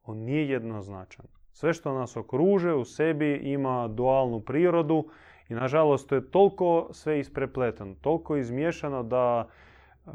[0.03, 1.25] On nije jednoznačan.
[1.51, 5.09] Sve što nas okruže u sebi ima dualnu prirodu
[5.49, 10.09] i nažalost to je toliko sve isprepletano, toliko izmiješano da e,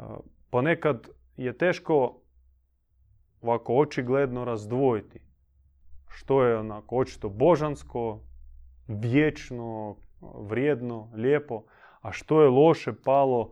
[0.49, 2.19] ponekad je teško
[3.41, 5.19] ovako očigledno razdvojiti.
[6.07, 8.19] Što je onako očito božansko,
[8.87, 11.63] vječno, vrijedno, lijepo,
[12.01, 13.51] a što je loše, palo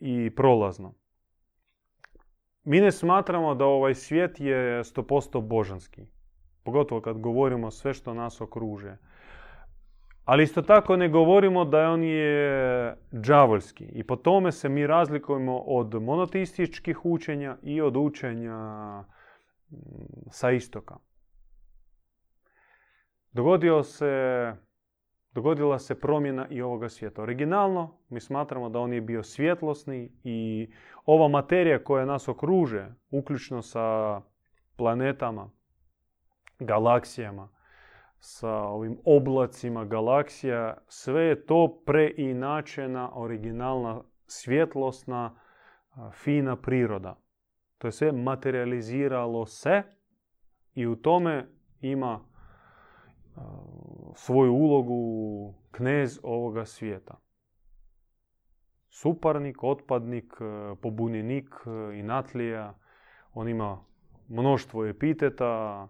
[0.00, 0.94] i prolazno.
[2.64, 6.06] Mi ne smatramo da ovaj svijet je 100% božanski.
[6.62, 8.96] Pogotovo kad govorimo sve što nas okruže.
[10.24, 13.84] Ali isto tako ne govorimo da on je džavolski.
[13.84, 18.56] I po tome se mi razlikujemo od monoteističkih učenja i od učenja
[19.70, 19.76] mm,
[20.30, 20.96] sa istoka.
[23.32, 24.52] Dogodio se,
[25.32, 27.22] dogodila se promjena i ovoga svijeta.
[27.22, 30.70] Originalno mi smatramo da on je bio svjetlosni i
[31.04, 34.20] ova materija koja nas okruže, uključno sa
[34.76, 35.50] planetama,
[36.58, 37.48] galaksijama,
[38.24, 45.40] sa ovim oblacima galaksija, sve je to preinačena, originalna, svjetlosna,
[46.12, 47.18] fina priroda.
[47.78, 49.82] To je sve materializiralo se
[50.74, 51.48] i u tome
[51.80, 52.20] ima
[54.14, 57.18] svoju ulogu knez ovoga svijeta.
[58.88, 60.32] Suparnik, otpadnik,
[60.82, 61.54] pobunjenik
[61.94, 62.78] i natlija.
[63.32, 63.84] On ima
[64.28, 65.88] mnoštvo epiteta,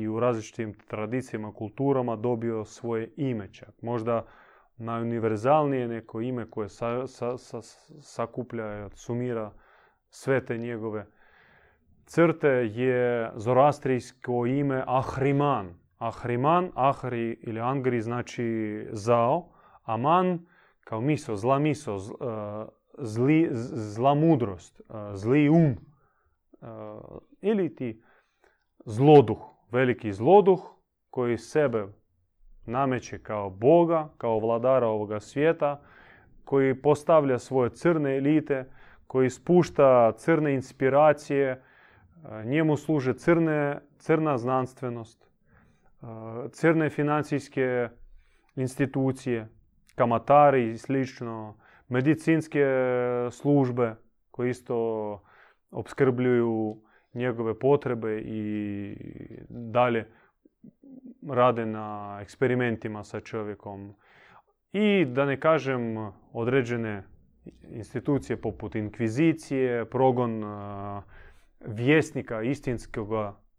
[0.00, 3.82] i u različitim tradicijama, kulturama dobio svoje ime čak.
[3.82, 4.26] Možda
[4.76, 7.62] najuniverzalnije neko ime koje sa, sa, sa,
[8.00, 9.52] sakuplja, sumira
[10.10, 11.06] sve te njegove
[12.06, 15.74] crte je zoroastrijsko ime Ahriman.
[15.98, 19.48] Ahriman, Ahri ili Angri znači zao,
[19.84, 20.46] a man
[20.80, 21.96] kao miso, zla miso,
[22.98, 24.80] zli, zla mudrost,
[25.14, 25.76] zli um.
[27.40, 28.02] Ili ti
[28.84, 29.38] zloduh,
[29.70, 30.60] veliki zloduh
[31.10, 31.86] koji sebe
[32.66, 35.80] nameće kao Boga, kao vladara ovoga svijeta,
[36.44, 38.64] koji postavlja svoje crne elite,
[39.06, 41.62] koji spušta crne inspiracije,
[42.44, 45.30] njemu služe crne, crna znanstvenost,
[46.50, 47.88] crne financijske
[48.56, 49.48] institucije,
[49.94, 51.56] kamatari i slično,
[51.88, 52.64] medicinske
[53.30, 53.94] službe
[54.30, 54.76] koje isto
[55.70, 56.82] obskrbljuju
[57.16, 58.96] njegove potrebe i
[59.48, 60.06] dalje
[61.28, 63.94] rade na eksperimentima sa čovjekom.
[64.72, 67.02] I da ne kažem određene
[67.70, 70.42] institucije poput inkvizicije, progon
[71.60, 72.42] vjesnika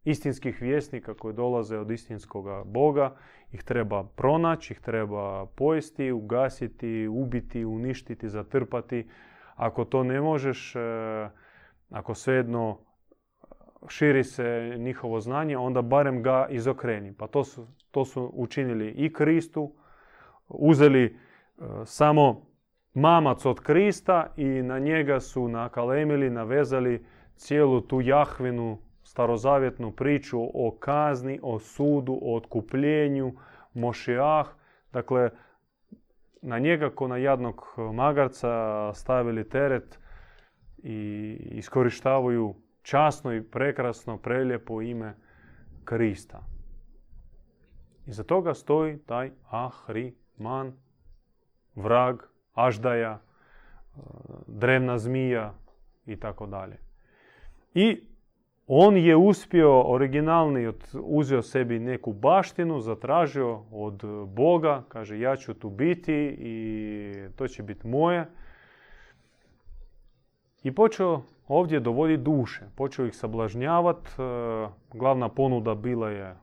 [0.03, 3.15] istinskih vjesnika koji dolaze od istinskoga Boga,
[3.51, 9.07] ih treba pronaći, ih treba pojesti, ugasiti, ubiti, uništiti, zatrpati.
[9.55, 10.79] Ako to ne možeš, e,
[11.89, 12.77] ako svejedno
[13.89, 17.13] širi se njihovo znanje, onda barem ga izokreni.
[17.13, 19.73] Pa to su, to su učinili i Kristu,
[20.47, 21.11] uzeli e,
[21.85, 22.47] samo
[22.93, 30.77] mamac od Krista i na njega su nakalemili, navezali cijelu tu jahvinu, starozavjetnu priču o
[30.79, 33.33] kazni, o sudu, o otkupljenju,
[33.73, 34.47] mošijah.
[34.93, 35.29] Dakle,
[36.41, 39.99] na njega ko na jadnog magarca stavili teret
[40.83, 42.55] i iskorištavaju
[42.87, 45.15] časno i prekrasno, prelijepo ime
[45.85, 46.43] Krista.
[48.05, 50.73] Iza toga stoji taj Ahriman,
[51.75, 52.21] vrag,
[52.53, 53.19] aždaja,
[54.47, 55.53] drevna zmija
[56.05, 56.77] i tako dalje.
[57.73, 58.03] I
[58.67, 65.69] on je uspio originalni, uzeo sebi neku baštinu, zatražio od Boga, kaže ja ću tu
[65.69, 68.25] biti i to će biti moje.
[70.67, 74.09] I počeo ovdje dovoditi duše, počeo ih sablažnjavati.
[74.09, 76.35] E, glavna ponuda bila je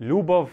[0.00, 0.50] ljubav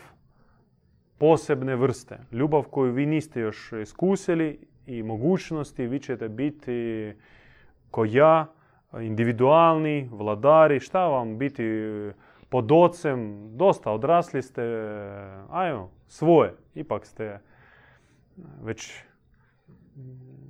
[1.17, 2.19] posebne vrste.
[2.31, 7.13] Ljubav koju vi niste još iskusili i mogućnosti, vi ćete biti
[7.91, 8.47] ko ja,
[9.01, 11.63] individualni, vladari, šta vam biti
[12.49, 14.63] pod ocem, dosta odrasli ste,
[15.49, 17.39] ajmo, svoje, ipak ste
[18.63, 19.03] već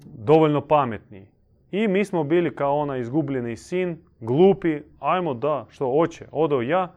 [0.06, 1.41] dovoljno pametni.
[1.72, 6.94] I mi smo bili kao ona izgubljeni sin, glupi, ajmo da, što oće, odo ja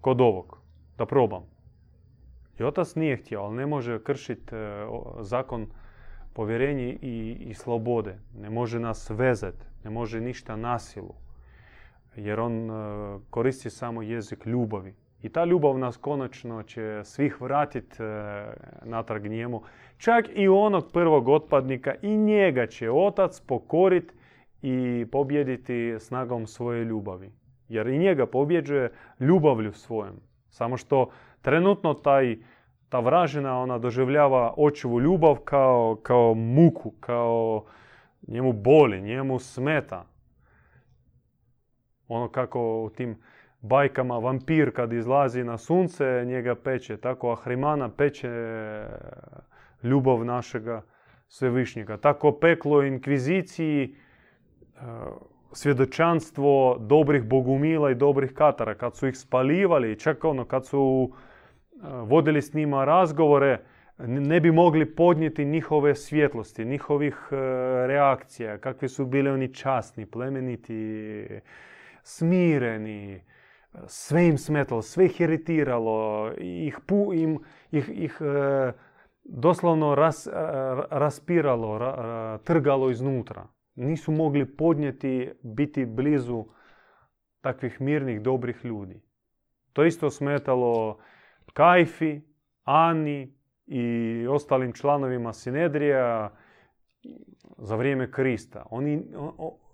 [0.00, 0.58] kod ovog,
[0.98, 1.42] da probam.
[2.58, 4.86] I otac nije htio, ali ne može kršiti e,
[5.20, 5.66] zakon
[6.32, 8.18] povjerenja i, i slobode.
[8.38, 11.14] Ne može nas vezati ne može ništa nasilu.
[12.16, 12.72] Jer on e,
[13.30, 14.94] koristi samo jezik ljubavi.
[15.22, 18.04] I ta ljubav nas konačno će svih vratiti e,
[18.84, 19.62] natrag njemu.
[19.98, 24.14] Čak i onog prvog otpadnika i njega će otac pokoriti
[24.62, 27.32] i pobjediti snagom svoje ljubavi.
[27.68, 30.16] Jer i njega pobjeđuje ljubavlju svojom.
[30.50, 31.10] Samo što
[31.42, 32.36] trenutno taj,
[32.88, 37.64] ta vražina ona doživljava očevu ljubav kao, kao muku, kao
[38.26, 40.06] njemu boli, njemu smeta.
[42.08, 43.16] Ono kako u tim
[43.62, 46.96] bajkama vampir kad izlazi na sunce, njega peče.
[46.96, 48.30] Tako Ahrimana peče
[49.82, 50.82] ljubav našega
[51.28, 51.96] svevišnjega.
[51.96, 54.78] Tako peklo inkviziciji e,
[55.52, 58.74] svjedočanstvo dobrih bogumila i dobrih katara.
[58.74, 63.58] Kad su ih spalivali, čak ono, kad su e, vodili s njima razgovore,
[63.98, 67.16] ne bi mogli podnijeti njihove svjetlosti, njihovih
[67.86, 71.26] reakcija, kakvi su bili oni časni, plemeniti,
[72.02, 73.22] smireni,
[73.86, 76.78] sve im smetalo, sve ih iritiralo, ih,
[77.14, 77.38] im,
[77.70, 78.72] ih, ih e,
[79.24, 80.30] doslovno ras, e,
[80.90, 81.78] raspiralo,
[82.44, 83.46] trgalo iznutra.
[83.74, 86.44] Nisu mogli podnijeti biti blizu
[87.40, 89.00] takvih mirnih, dobrih ljudi.
[89.72, 90.98] To isto smetalo
[91.52, 92.20] Kajfi,
[92.64, 96.30] Ani, i ostalim članovima Sinedrija
[97.58, 98.66] za vrijeme Krista.
[98.70, 99.04] Oni,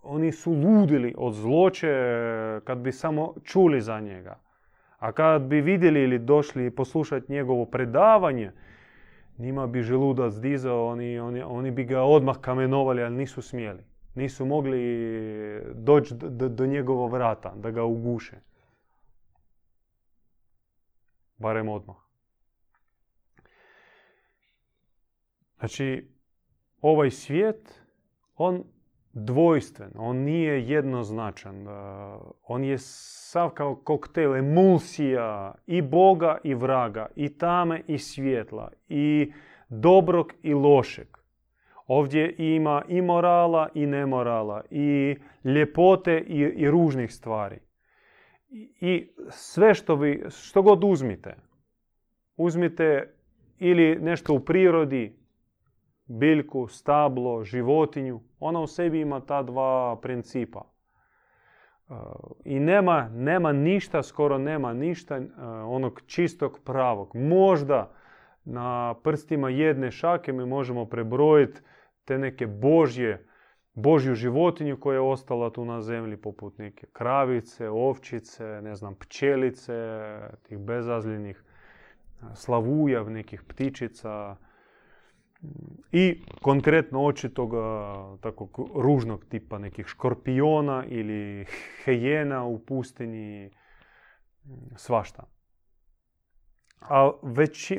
[0.08, 1.88] oni su ludili od zloće
[2.64, 4.38] kad bi samo čuli za njega.
[4.98, 8.52] A kad bi vidjeli ili došli poslušati njegovo predavanje,
[9.38, 13.84] njima bi želudac dizao, oni, oni, oni bi ga odmah kamenovali, ali nisu smjeli.
[14.14, 14.80] Nisu mogli
[15.74, 18.36] doći do, do njegovo vrata, da ga uguše.
[21.38, 21.96] Barem odmah.
[25.58, 26.08] Znači,
[26.80, 27.82] ovaj svijet,
[28.36, 28.64] on
[29.12, 31.66] dvojstven, on nije jednoznačan.
[32.46, 39.32] On je sav kao koktel, emulsija i Boga i vraga, i tame i svjetla, i
[39.68, 41.06] dobrog i lošeg.
[41.86, 47.58] Ovdje ima i morala i nemorala, i ljepote i, i ružnih stvari.
[48.80, 51.36] I sve što, vi, što god uzmite,
[52.36, 53.14] uzmite
[53.58, 55.16] ili nešto u prirodi,
[56.06, 60.64] biljku, stablo, životinju, ona u sebi ima ta dva principa.
[61.90, 61.94] E,
[62.44, 65.28] I nema, nema ništa, skoro nema ništa e,
[65.64, 67.10] onog čistog pravog.
[67.14, 67.90] Možda
[68.44, 71.60] na prstima jedne šake mi možemo prebrojiti
[72.04, 73.26] te neke božje,
[73.74, 79.72] božju životinju koja je ostala tu na zemlji, poput neke kravice, ovčice, ne znam, pčelice,
[80.42, 81.44] tih bezazljenih
[82.34, 84.36] slavuja, nekih ptičica,
[85.92, 87.50] i konkretno očitog
[88.20, 91.46] takvog ružnog tipa nekih škorpiona ili
[91.84, 93.50] hejena u pustinji,
[94.76, 95.24] svašta.
[96.80, 97.10] A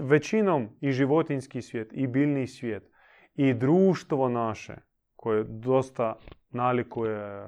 [0.01, 2.91] većinom i životinski svijet, i biljni svijet,
[3.35, 4.75] i društvo naše,
[5.15, 6.15] koje dosta
[6.49, 7.47] nalikuje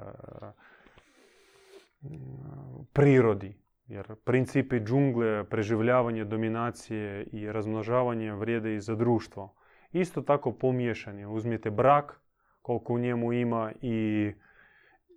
[2.93, 3.57] prirodi,
[3.88, 9.61] jer principi džungle, preživljavanje, dominacije i razmnožavanje vrijede i za društvo
[9.94, 11.26] isto tako pomiješani.
[11.26, 12.22] Uzmite brak,
[12.62, 14.32] koliko u njemu ima i,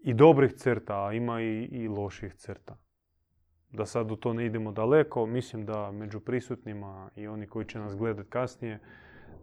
[0.03, 2.77] i dobrih crta, a ima i, i loših crta.
[3.71, 7.79] Da sad u to ne idemo daleko, mislim da među prisutnima i oni koji će
[7.79, 8.79] nas gledati kasnije,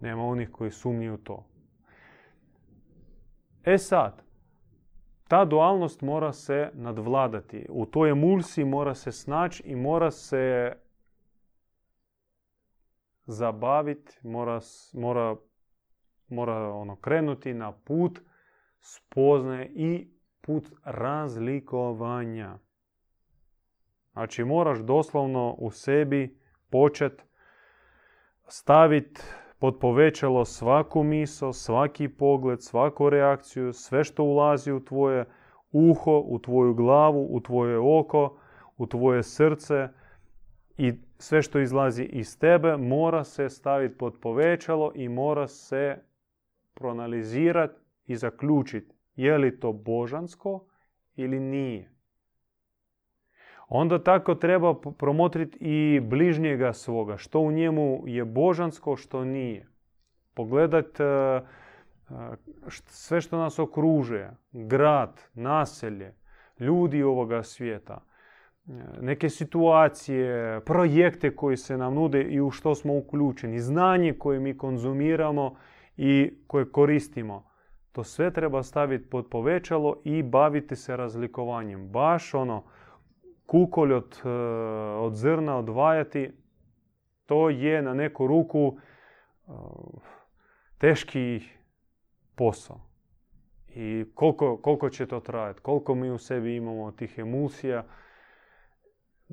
[0.02, 1.46] nema onih koji sumniju to.
[3.64, 4.24] E sad,
[5.28, 7.66] ta dualnost mora se nadvladati.
[7.70, 10.74] U toj emulsiji mora se snaći i mora se
[13.32, 14.60] zabaviti, mora,
[14.94, 15.36] mora,
[16.28, 18.20] mora ono, krenuti na put
[18.80, 20.12] spozne i
[20.42, 22.58] put razlikovanja.
[24.14, 27.26] Znači moraš doslovno u sebi počet
[28.48, 29.22] staviti
[29.60, 35.26] pod povećalo svaku miso, svaki pogled, svaku reakciju, sve što ulazi u tvoje
[35.72, 38.38] uho, u tvoju glavu, u tvoje oko,
[38.78, 39.90] u tvoje srce
[40.78, 45.98] i sve što izlazi iz tebe mora se staviti pod povećalo i mora se
[46.74, 50.66] proanalizirati i zaključiti je li to božansko
[51.16, 51.92] ili nije.
[53.68, 59.68] Onda tako treba promotriti i bližnjega svoga, što u njemu je božansko, što nije.
[60.34, 61.42] Pogledati e, e,
[62.68, 66.14] sve što nas okružuje, grad, naselje,
[66.60, 68.02] ljudi ovoga svijeta,
[69.02, 74.58] neke situacije, projekte koji se nam nude i u što smo uključeni, znanje koje mi
[74.58, 75.56] konzumiramo
[75.98, 77.52] i koje koristimo.
[77.92, 81.90] To sve treba staviti pod povećalo i baviti se razlikovanjem.
[81.90, 82.64] Baš ono,
[83.46, 84.22] kukolj od,
[85.00, 86.32] od zrna odvajati,
[87.26, 88.78] to je na neku ruku
[90.78, 91.42] teški
[92.36, 92.82] posao.
[93.76, 97.84] I koliko, koliko će to trajati, koliko mi u sebi imamo tih emulsija,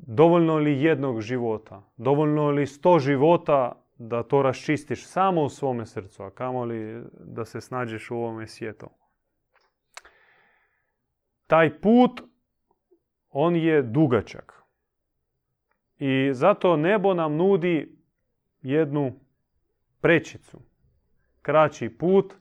[0.07, 6.23] dovoljno li jednog života, dovoljno li sto života da to raščistiš samo u svome srcu,
[6.23, 8.89] a kamoli da se snađeš u ovome svijetu.
[11.47, 12.21] Taj put,
[13.29, 14.63] on je dugačak.
[15.97, 17.97] I zato nebo nam nudi
[18.61, 19.19] jednu
[20.01, 20.61] prečicu.
[21.41, 22.33] Kraći put,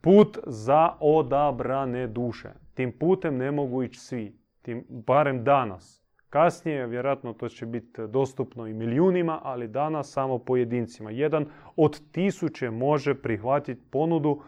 [0.00, 2.48] put za odabrane duše.
[2.74, 6.07] Tim putem ne mogu ići svi, tim, barem danas.
[6.30, 11.10] Kasnije, vjerojatno to će biti dostupno i milijunima, ali danas samo pojedincima.
[11.10, 14.42] Jedan od tisuće može prihvatiti ponudu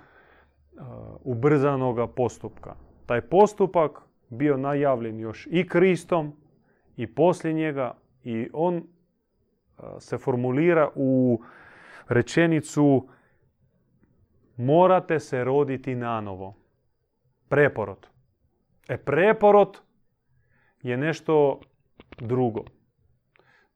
[1.25, 2.75] ubrzanog postupka.
[3.07, 6.33] Taj postupak bio najavljen još i Kristom
[6.97, 11.43] i poslije njega i on uh, se formulira u
[12.09, 13.09] rečenicu
[14.57, 16.55] morate se roditi nanovo.
[17.49, 18.07] Preporod.
[18.89, 19.81] E preporod
[20.83, 21.61] je nešto
[22.21, 22.65] drugo.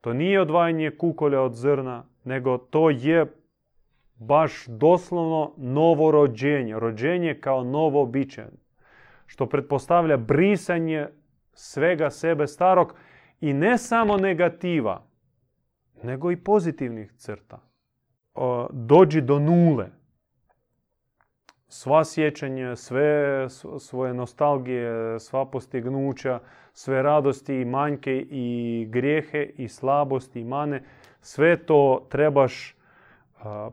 [0.00, 3.26] To nije odvajanje kukolja od zrna, nego to je
[4.14, 6.78] baš doslovno novo rođenje.
[6.78, 8.44] Rođenje kao novo biće.
[9.26, 11.08] Što pretpostavlja brisanje
[11.52, 12.94] svega sebe starog
[13.40, 15.06] i ne samo negativa,
[16.02, 17.60] nego i pozitivnih crta.
[18.70, 19.86] Dođi do nule
[21.68, 23.46] sva sjećanja, sve
[23.78, 26.40] svoje nostalgije, sva postignuća,
[26.72, 30.82] sve radosti i manjke i grijehe i slabosti i mane,
[31.20, 32.76] sve to trebaš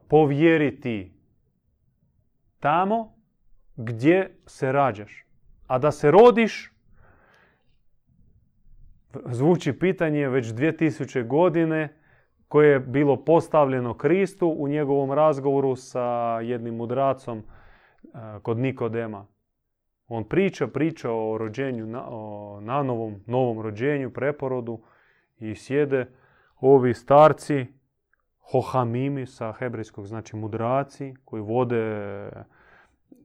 [0.08, 1.12] povjeriti
[2.60, 3.14] tamo
[3.76, 5.26] gdje se rađaš.
[5.68, 6.72] A da se rodiš,
[9.26, 11.98] zvuči pitanje već 2000 godine
[12.48, 17.44] koje je bilo postavljeno Kristu u njegovom razgovoru sa jednim mudracom
[18.42, 19.28] kod Nikodema.
[20.08, 24.82] On priča, priča o rođenju, o nanovom, novom rođenju, preporodu
[25.40, 26.08] i sjede
[26.60, 27.66] ovi starci,
[28.52, 32.30] hohamimi sa hebrejskog, znači mudraci, koji vode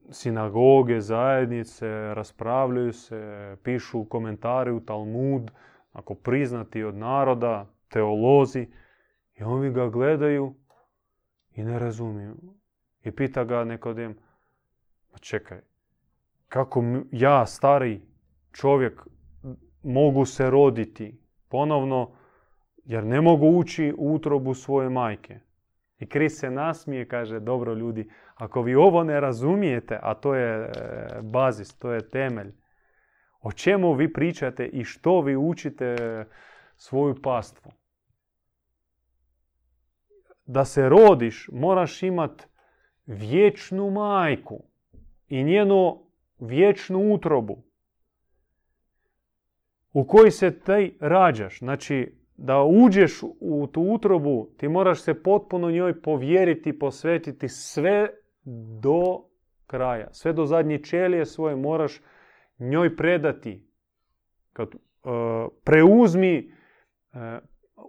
[0.09, 5.51] sinagoge, zajednice, raspravljaju se, pišu komentare u Talmud,
[5.91, 8.67] ako priznati od naroda, teolozi,
[9.35, 10.53] i oni ga gledaju
[11.51, 12.35] i ne razumiju.
[13.03, 14.17] I pita ga Nikodem,
[15.17, 15.61] pa čekaj,
[16.47, 18.01] kako ja, stari
[18.51, 19.07] čovjek,
[19.83, 22.11] mogu se roditi ponovno,
[22.85, 25.39] jer ne mogu ući u utrobu svoje majke.
[25.99, 30.65] I Kris se nasmije, kaže, dobro ljudi, ako vi ovo ne razumijete, a to je
[30.65, 30.71] e,
[31.21, 32.53] bazis, to je temelj,
[33.41, 35.95] o čemu vi pričate i što vi učite
[36.75, 37.71] svoju pastvu?
[40.45, 42.47] Da se rodiš, moraš imat
[43.05, 44.63] vječnu majku
[45.27, 46.03] i njenu
[46.39, 47.63] vječnu utrobu
[49.93, 51.59] u kojoj se ti rađaš.
[51.59, 58.09] Znači, da uđeš u tu utrobu, ti moraš se potpuno njoj povjeriti, posvetiti sve
[58.81, 59.23] do
[59.67, 60.07] kraja.
[60.11, 62.01] Sve do zadnje čelije svoje moraš
[62.59, 63.67] njoj predati.
[64.53, 65.11] Kad, uh,
[65.63, 66.53] preuzmi,
[67.13, 67.19] uh,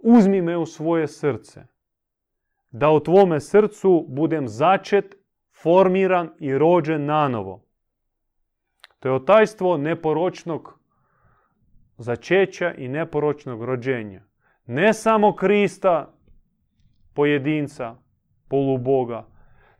[0.03, 1.61] uzmi me u svoje srce.
[2.71, 5.15] Da u tvome srcu budem začet,
[5.61, 7.65] formiran i rođen nanovo.
[8.99, 10.79] To je otajstvo neporočnog
[11.97, 14.21] začeća i neporočnog rođenja.
[14.65, 16.13] Ne samo Krista,
[17.13, 17.95] pojedinca,
[18.49, 19.27] poluboga,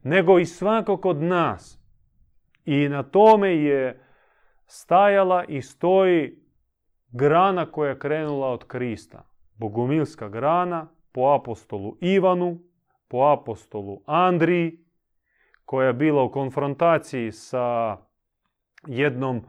[0.04, 1.80] nego i svakog od nas.
[2.66, 4.04] I na tome je
[4.66, 6.44] stajala i stoji
[7.12, 9.26] grana koja je krenula od Krista.
[9.54, 12.60] Bogumilska grana po apostolu Ivanu,
[13.08, 14.89] po apostolu Andriji,
[15.70, 17.98] koja je bila u konfrontaciji sa
[18.88, 19.42] jednom,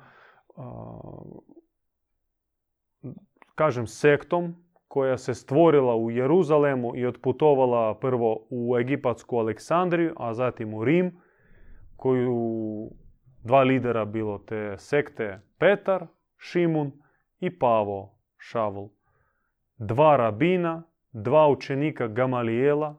[3.55, 4.55] kažem, sektom
[4.89, 11.21] koja se stvorila u Jeruzalemu i otputovala prvo u Egipatsku Aleksandriju, a zatim u Rim,
[11.97, 12.91] koju
[13.43, 16.07] dva lidera bilo te sekte Petar,
[16.37, 16.93] Šimun
[17.39, 18.87] i Pavo, Šavl.
[19.79, 22.97] Dva rabina, dva učenika Gamalijela,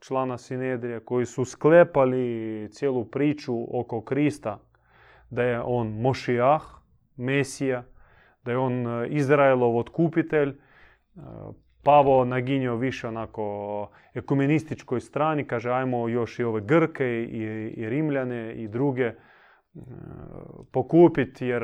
[0.00, 4.58] člana Sinedrija, koji su sklepali cijelu priču oko Krista,
[5.30, 6.62] da je on Mošijah,
[7.16, 7.84] Mesija,
[8.44, 10.54] da je on Izraelov otkupitelj,
[11.84, 17.42] Pavo naginjao više onako ekumenističkoj strani, kaže ajmo još i ove Grke i,
[17.76, 19.14] i Rimljane i druge e,
[20.72, 21.62] pokupiti jer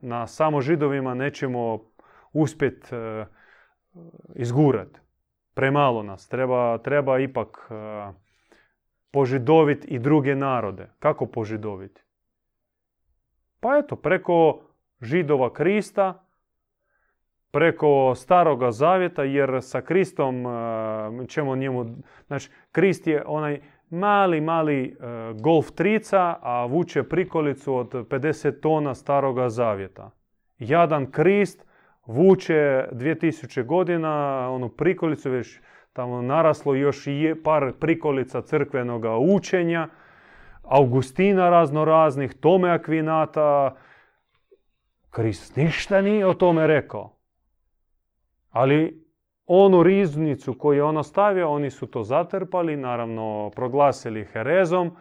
[0.00, 1.78] na samo židovima nećemo
[2.32, 2.86] uspjeti
[4.34, 5.00] izgurati.
[5.54, 6.28] Premalo nas.
[6.28, 7.68] Treba, treba ipak
[9.10, 10.88] požidoviti i druge narode.
[10.98, 12.02] Kako požidoviti?
[13.60, 14.60] Pa eto, preko
[15.00, 16.24] židova Krista
[17.52, 20.50] preko staroga zavjeta, jer sa Kristom e,
[21.28, 21.86] ćemo njemu...
[22.26, 24.94] Znači, Krist je onaj mali, mali e,
[25.40, 30.10] golf trica, a vuče prikolicu od 50 tona staroga zavjeta.
[30.58, 31.66] Jadan Krist
[32.06, 35.60] vuče 2000 godina, onu prikolicu već
[35.92, 39.88] tamo naraslo još i par prikolica crkvenoga učenja,
[40.62, 43.76] Augustina razno raznih, Tome Akvinata.
[45.10, 47.16] Krist ništa nije o tome rekao.
[48.50, 49.04] Ali
[49.46, 54.96] onu riznicu koju je on ostavio, oni su to zatrpali, naravno proglasili herezom,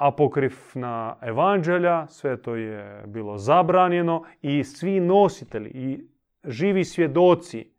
[0.00, 6.04] apokrifna evanđelja, sve to je bilo zabranjeno i svi nositelji i
[6.44, 7.72] živi svjedoci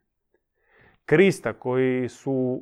[1.06, 2.62] Krista koji su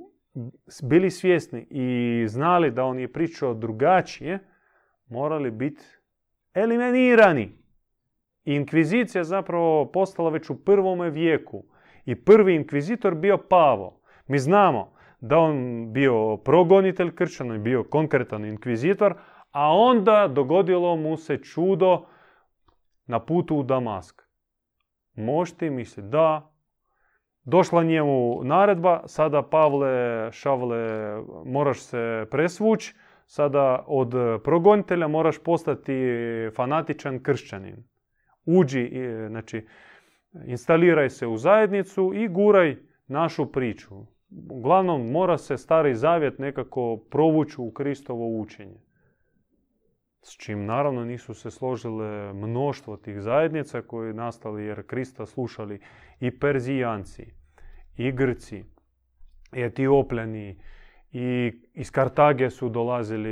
[0.84, 4.40] bili svjesni i znali da on je pričao drugačije,
[5.08, 5.84] morali biti
[6.54, 7.52] eliminirani.
[8.46, 11.64] Inkvizicija zapravo postala već u prvome vijeku
[12.06, 14.02] i prvi inkvizitor bio Pavo.
[14.28, 14.92] Mi znamo
[15.22, 19.16] da on bio progonitelj kršćana, bio konkretan inkvizitor,
[19.52, 22.06] a onda dogodilo mu se čudo
[23.06, 24.22] na putu u Damask.
[25.16, 26.52] Možete misliti, da,
[27.44, 30.88] došla njemu naredba, sada Pavle, Šavle,
[31.46, 32.96] moraš se presvući,
[33.26, 35.94] sada od progonitelja moraš postati
[36.56, 37.84] fanatičan kršćanin.
[38.46, 38.92] Uđi,
[39.28, 39.68] znači,
[40.46, 42.78] instaliraj se u zajednicu i guraj
[43.08, 43.96] našu priču.
[44.50, 48.89] Uglavnom, mora se stari zavjet nekako provući u Kristovo učenje.
[50.22, 55.80] S čim naravno nisu se složile mnoštvo tih zajednica koji nastali jer Krista slušali
[56.20, 57.26] i Perzijanci,
[57.98, 58.64] i Grci,
[59.54, 60.60] i Etiopljani,
[61.12, 63.30] i iz Kartage su dolazili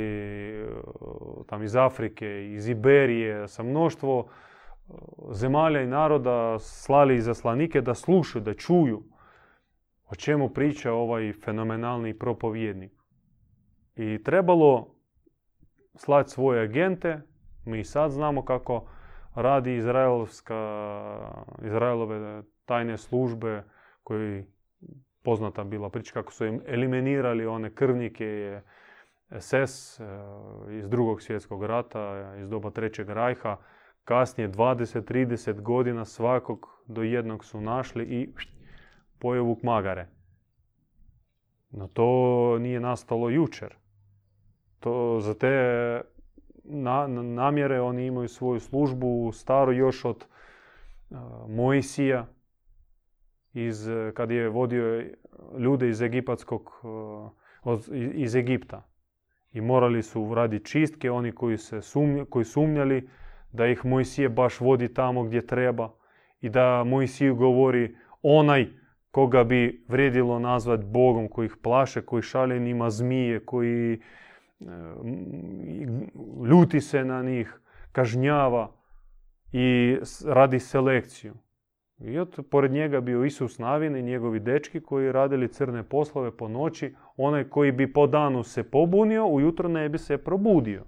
[1.46, 4.28] tam iz Afrike, iz Iberije, sa mnoštvo
[5.32, 9.02] zemalja i naroda slali izaslanike da slušaju, da čuju
[10.08, 12.92] o čemu priča ovaj fenomenalni propovjednik.
[13.96, 14.97] I trebalo
[15.98, 17.20] slati svoje agente,
[17.64, 18.88] mi sad znamo kako
[19.34, 20.54] radi Izraelska,
[21.62, 23.62] Izraelove tajne službe
[24.02, 24.44] koji
[25.22, 28.60] poznata bila priča kako su im eliminirali one krvnike
[29.38, 30.04] SS eh,
[30.70, 33.56] iz drugog svjetskog rata, iz doba trećeg rajha.
[34.04, 38.32] Kasnije 20-30 godina svakog do jednog su našli i
[39.18, 40.08] pojavu magare.
[41.70, 43.76] No to nije nastalo jučer.
[44.80, 46.00] To za te
[47.22, 50.26] namjere oni imaju svoju službu staru još od
[51.10, 51.18] uh,
[51.48, 52.26] Mojsija
[53.52, 55.04] iz, kad je vodio
[55.58, 56.82] ljude iz egipatskog,
[58.14, 58.88] iz Egipta.
[59.52, 61.80] I morali su raditi čistke, oni koji, se
[62.30, 63.08] koji sumnjali
[63.52, 65.92] da ih Mojsije baš vodi tamo gdje treba
[66.40, 68.66] i da Mojsiju govori onaj
[69.10, 73.98] koga bi vrijedilo nazvat Bogom, koji ih plaše, koji šalje njima zmije, koji e,
[76.48, 77.60] ljuti se na njih,
[77.92, 78.72] kažnjava
[79.52, 79.96] i
[80.26, 81.34] radi selekciju.
[81.98, 86.48] I od, pored njega bio Isus Navin i njegovi dečki koji radili crne poslove po
[86.48, 86.94] noći.
[87.16, 90.84] Onaj koji bi po danu se pobunio, ujutro ne bi se probudio.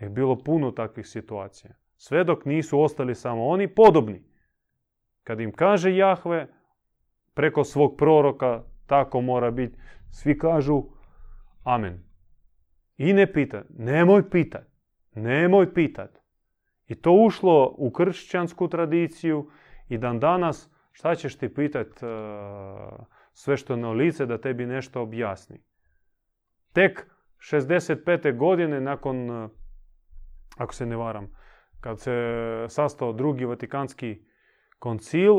[0.00, 1.74] Je bilo puno takvih situacija.
[1.96, 4.22] Sve dok nisu ostali samo oni podobni.
[5.22, 6.48] Kad im kaže Jahve,
[7.34, 9.78] preko svog proroka, tako mora biti.
[10.10, 10.82] Svi kažu
[11.64, 12.05] amen.
[12.96, 14.66] I ne pita, nemoj pitat,
[15.14, 16.18] nemoj pitat.
[16.86, 19.50] I to ušlo u kršćansku tradiciju
[19.88, 25.02] i dan danas šta ćeš ti pitat uh, sve što na lice da tebi nešto
[25.02, 25.60] objasni.
[26.72, 28.36] Tek 65.
[28.36, 29.50] godine nakon, uh,
[30.56, 31.30] ako se ne varam,
[31.80, 32.14] kad se
[32.68, 34.22] sastao drugi Vatikanski
[34.78, 35.32] koncil,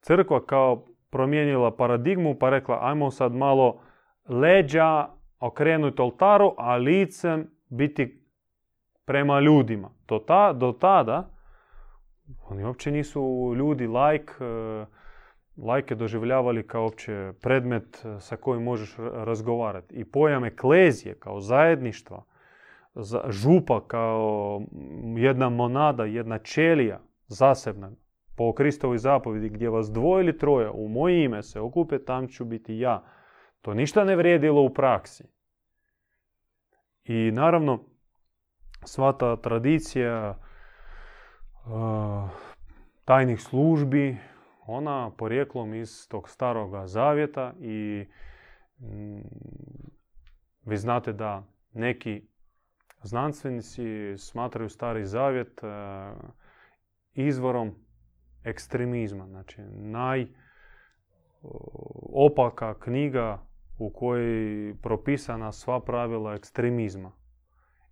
[0.00, 3.80] crkva kao promijenila paradigmu pa rekla ajmo sad malo
[4.28, 8.22] leđa okrenuti oltaru, a licem biti
[9.04, 9.90] prema ljudima.
[10.08, 11.36] Do, ta, do tada
[12.48, 14.86] oni uopće nisu ljudi lajk, e,
[15.56, 19.94] lajke doživljavali kao opće predmet e, sa kojim možeš razgovarati.
[19.94, 22.22] I pojam eklezije kao zajedništva,
[23.28, 24.62] župa kao
[25.16, 27.90] jedna monada, jedna čelija zasebna,
[28.36, 32.44] po Kristovoj zapovjedi gdje vas dvoje ili troje u moje ime se okupe, tam ću
[32.44, 33.04] biti ja.
[33.66, 35.24] To ništa ne vrijedilo u praksi.
[37.04, 37.84] I naravno,
[38.84, 40.38] sva ta tradicija
[41.66, 42.30] uh,
[43.04, 44.16] tajnih službi,
[44.66, 48.06] ona porijeklom iz tog staroga zavjeta i
[48.78, 49.20] mm,
[50.64, 51.42] vi znate da
[51.72, 52.28] neki
[53.02, 55.68] znanstvenici smatraju stari zavjet uh,
[57.12, 57.74] izvorom
[58.44, 59.26] ekstremizma.
[59.26, 60.26] Znači, naj
[62.12, 63.45] opaka knjiga
[63.78, 67.12] u kojoj propisana sva pravila ekstremizma.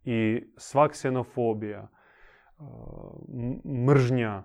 [0.04, 1.88] I sva ksenofobija,
[3.86, 4.42] mržnja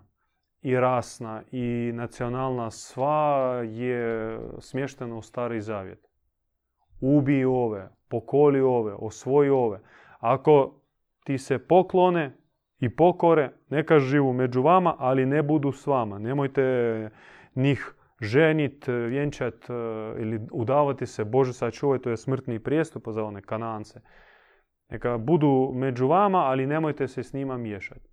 [0.62, 6.08] i rasna i nacionalna, sva je smještena u stari zavjet.
[7.02, 9.82] Ubij ove, pokoli ove, osvoji ove.
[10.20, 10.82] Ako
[11.24, 12.40] ti se poklone,
[12.80, 16.20] i pokore, neka živu među vama, ali ne budu s vama.
[16.20, 16.64] Nemojte
[17.56, 19.74] njih ženit, vjenčat e,
[20.22, 21.26] ili udavati se.
[21.26, 24.02] Bože sačuvaj, to je smrtni prijestup za one kanance.
[24.90, 28.10] Neka budu među vama, ali nemojte se s njima miješati.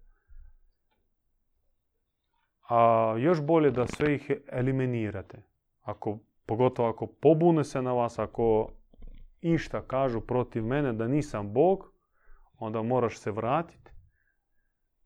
[2.68, 5.42] A još bolje da sve ih eliminirate.
[5.82, 8.70] Ako, pogotovo ako pobune se na vas, ako
[9.40, 11.92] išta kažu protiv mene da nisam Bog,
[12.59, 13.90] onda moraš se vratiti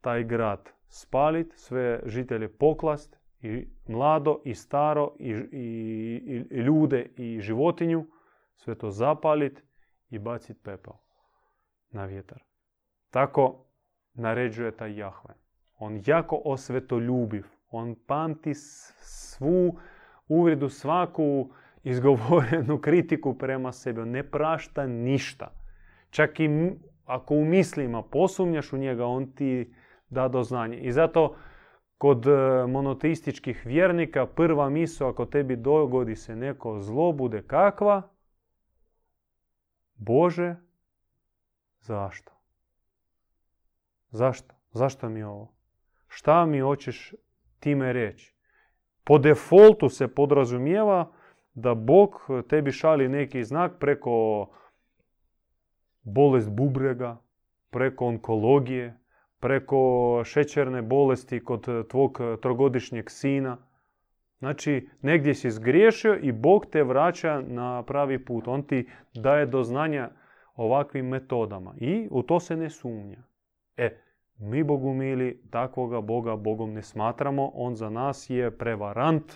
[0.01, 7.39] taj grad spalit, sve žitelje poklast, i mlado, i staro, i, i, i ljude, i
[7.41, 8.05] životinju,
[8.55, 9.63] sve to zapalit
[10.09, 10.97] i bacit pepeo
[11.91, 12.43] na vjetar.
[13.09, 13.65] Tako
[14.13, 15.33] naređuje taj Jahve.
[15.79, 17.45] On jako osvetoljubiv.
[17.69, 19.79] On pamti svu
[20.27, 21.49] uvredu, svaku
[21.83, 24.01] izgovorenu kritiku prema sebi.
[24.01, 25.51] On ne prašta ništa.
[26.09, 26.49] Čak i
[27.05, 29.73] ako u mislima posumnjaš u njega, on ti
[30.09, 30.77] da do znanja.
[30.77, 31.35] I zato
[32.01, 32.31] kod e,
[32.67, 38.01] monoteističkih vjernika prva misao ako tebi dogodi se neko zlo bude kakva?
[39.95, 40.55] Bože,
[41.79, 42.31] zašto?
[44.09, 44.55] Zašto?
[44.71, 45.53] Zašto mi ovo?
[46.07, 47.13] Šta mi hoćeš
[47.59, 48.33] time reći?
[49.03, 51.11] Po defaultu se podrazumijeva
[51.53, 54.47] da Bog tebi šali neki znak preko
[56.03, 57.17] bolest bubrega,
[57.69, 59.00] preko onkologije,
[59.41, 63.57] preko šećerne bolesti kod tvog trogodišnjeg sina.
[64.39, 68.47] Znači, negdje si zgriješio i Bog te vraća na pravi put.
[68.47, 70.09] On ti daje do znanja
[70.55, 73.23] ovakvim metodama i u to se ne sumnja.
[73.77, 74.01] E,
[74.39, 77.51] mi Bogu mili takvoga Boga Bogom ne smatramo.
[77.53, 79.33] On za nas je prevarant.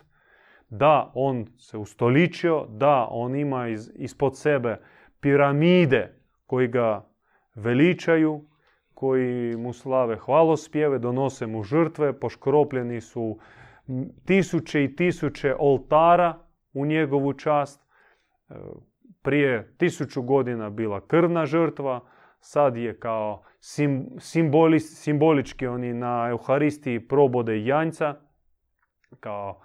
[0.70, 4.78] Da, on se ustoličio, da, on ima ispod sebe
[5.20, 6.14] piramide
[6.46, 7.06] koji ga
[7.56, 8.42] veličaju,
[8.96, 13.40] koji mu slave hvalospjeve, donose mu žrtve, poškropljeni su
[14.26, 16.38] tisuće i tisuće oltara
[16.74, 17.82] u njegovu čast.
[18.50, 18.54] E,
[19.22, 22.00] prije tisuću godina bila krvna žrtva,
[22.40, 23.44] sad je kao
[24.20, 28.16] simboli, simbolički oni na Euharistiji probode janjca,
[29.20, 29.62] kao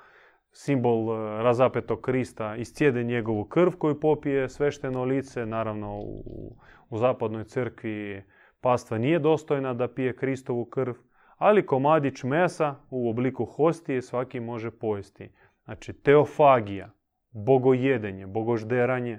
[0.53, 5.47] simbol e, razapetog Krista iscijede njegovu krv koju popije svešteno lice.
[5.47, 6.57] Naravno u,
[6.91, 8.23] u zapadnoj crkvi
[8.61, 10.95] pastva nije dostojna da pije Kristovu krv,
[11.37, 15.33] ali komadić mesa u obliku hostije svaki može pojesti.
[15.65, 16.91] Znači teofagija,
[17.31, 19.19] bogojedenje, bogožderanje,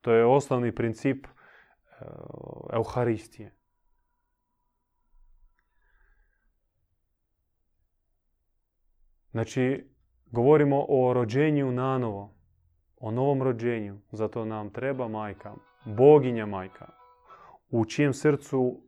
[0.00, 1.30] to je osnovni princip e,
[2.72, 3.52] Euharistije.
[9.30, 9.90] Znači,
[10.26, 12.34] govorimo o rođenju nanovo,
[13.00, 13.98] o novom rođenju.
[14.12, 16.86] Zato nam treba majka, boginja majka,
[17.70, 18.82] u čijem srcu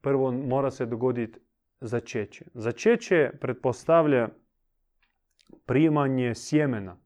[0.00, 1.38] prvo mora se dogoditi
[1.80, 2.44] začeće.
[2.54, 4.28] Začeće pretpostavlja
[5.66, 6.96] primanje sjemena.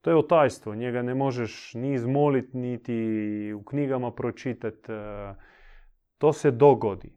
[0.00, 4.92] To je otajstvo, njega ne možeš ni izmoliti, niti u knjigama pročitati.
[4.92, 5.34] E,
[6.18, 7.12] to se dogodi.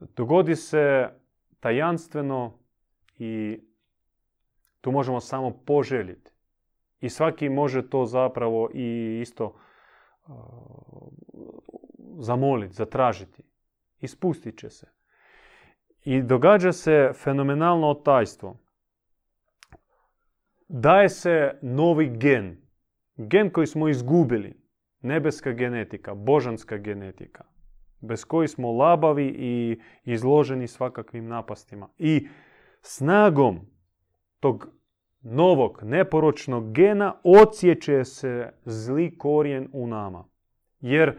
[0.00, 1.08] Dogodi se
[1.60, 2.58] tajanstveno
[3.18, 3.60] i
[4.80, 6.32] tu možemo samo poželjeti.
[7.00, 9.56] I svaki može to zapravo i isto
[12.18, 13.42] zamoliti, zatražiti.
[14.00, 14.86] Ispustit će se.
[16.04, 18.58] I događa se fenomenalno otajstvo.
[20.68, 22.56] Daje se novi gen.
[23.16, 24.64] Gen koji smo izgubili.
[25.00, 27.44] Nebeska genetika, božanska genetika.
[28.00, 31.88] Bez koji smo labavi i izloženi svakakvim napastima.
[31.98, 32.28] I
[32.82, 33.60] snagom
[34.40, 34.68] tog
[35.24, 40.24] novog neporočnog gena odsjeće se zli korijen u nama.
[40.80, 41.18] Jer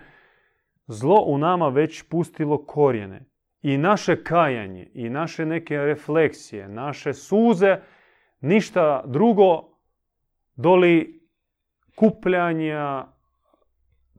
[0.88, 3.26] zlo u nama već pustilo korijene.
[3.62, 7.78] I naše kajanje, i naše neke refleksije, naše suze,
[8.42, 9.64] ništa drugo
[10.56, 11.22] doli
[11.96, 13.06] kupljanja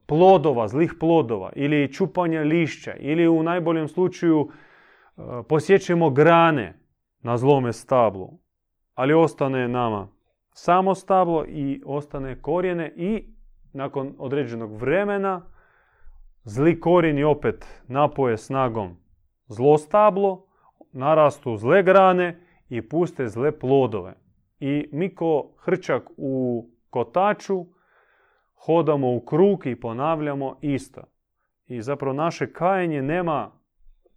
[0.05, 6.79] plodova, zlih plodova, ili čupanja lišća, ili u najboljem slučaju e, posjećemo grane
[7.21, 8.46] na zlome stablu.
[8.97, 10.07] Ali ostane nama
[10.51, 13.23] samo stablo i ostane korijene i
[13.73, 15.41] nakon određenog vremena
[16.43, 18.97] zli korijeni opet napoje snagom
[19.47, 20.45] zlo stablo,
[20.91, 22.39] narastu zle grane
[22.69, 24.13] i puste zle plodove.
[24.59, 27.65] I mi ko hrčak u kotaču
[28.55, 31.01] hodamo u krug i ponavljamo isto.
[31.65, 33.51] I zapravo naše kajenje nema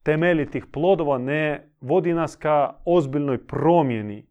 [0.02, 4.29] temeljitih plodova, ne vodi nas ka ozbiljnoj promjeni.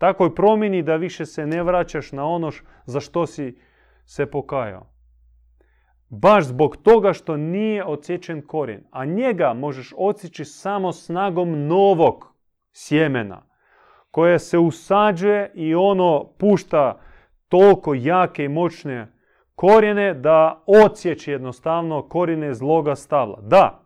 [0.00, 2.50] Takoj promjeni da više se ne vraćaš na ono
[2.84, 3.58] za što si
[4.04, 4.86] se pokajao.
[6.08, 8.84] Baš zbog toga što nije odsječen korijen.
[8.90, 12.34] A njega možeš odsjeći samo snagom novog
[12.72, 13.42] sjemena
[14.10, 17.00] koje se usađuje i ono pušta
[17.48, 19.12] toliko jake i moćne
[19.54, 23.40] korijene da odsjeći jednostavno korijene zloga stavla.
[23.42, 23.82] Da,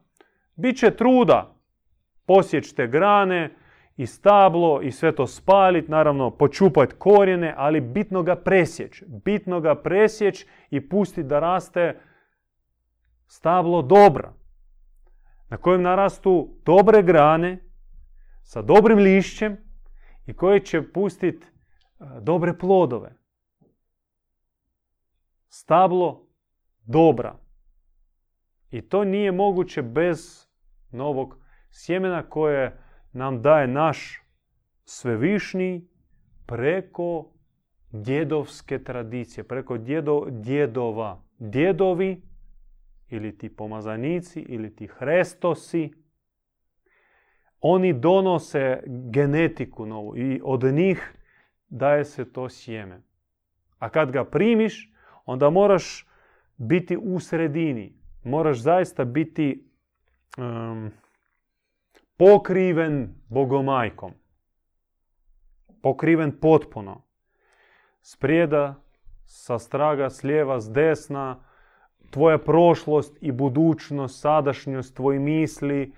[0.56, 1.56] bit će truda
[2.26, 3.63] posjećite grane
[3.96, 9.04] i stablo i sve to spalit, naravno počupati korijene, ali bitno ga presjeći.
[9.24, 12.00] Bitno ga presjeći i pustiti da raste
[13.26, 14.32] stablo dobra,
[15.48, 17.58] na kojem narastu dobre grane
[18.42, 19.56] sa dobrim lišćem
[20.26, 23.16] i koje će pustiti e, dobre plodove.
[25.48, 26.26] Stablo
[26.84, 27.38] dobra.
[28.70, 30.48] I to nije moguće bez
[30.90, 31.38] novog
[31.70, 32.83] sjemena koje
[33.14, 34.22] nam daje naš
[34.84, 35.88] svevišnji
[36.46, 37.30] preko
[37.90, 41.22] djedovske tradicije, preko djedo, djedova.
[41.38, 42.22] Djedovi
[43.08, 45.92] ili ti pomazanici, ili ti hrestosi,
[47.60, 51.14] oni donose genetiku novu i od njih
[51.68, 53.02] daje se to sjeme.
[53.78, 54.92] A kad ga primiš,
[55.24, 56.06] onda moraš
[56.56, 57.96] biti u sredini.
[58.24, 59.68] Moraš zaista biti
[62.16, 64.12] pokriven bogomajkom.
[65.82, 67.02] Pokriven potpuno.
[68.02, 68.74] Sprijeda,
[69.26, 71.40] sa straga, s lijeva, s desna,
[72.10, 75.92] tvoja prošlost i budućnost, sadašnjost, tvoji misli,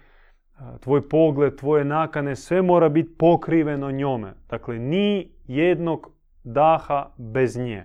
[0.80, 4.34] tvoj pogled, tvoje nakane, sve mora biti pokriveno njome.
[4.48, 6.10] Dakle, ni jednog
[6.44, 7.84] daha bez nje.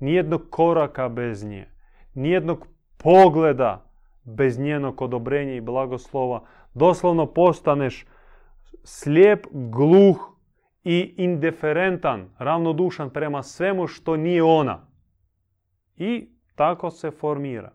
[0.00, 1.68] Nijednog koraka bez nje.
[2.14, 2.66] Nijednog
[2.96, 3.90] pogleda
[4.24, 6.44] bez njenog odobrenja i blagoslova.
[6.76, 8.06] Doslovno postaneš
[8.84, 10.36] slijep, gluh
[10.84, 14.88] i indiferentan, ravnodušan prema svemu što nije ona.
[15.96, 17.72] I tako se formira.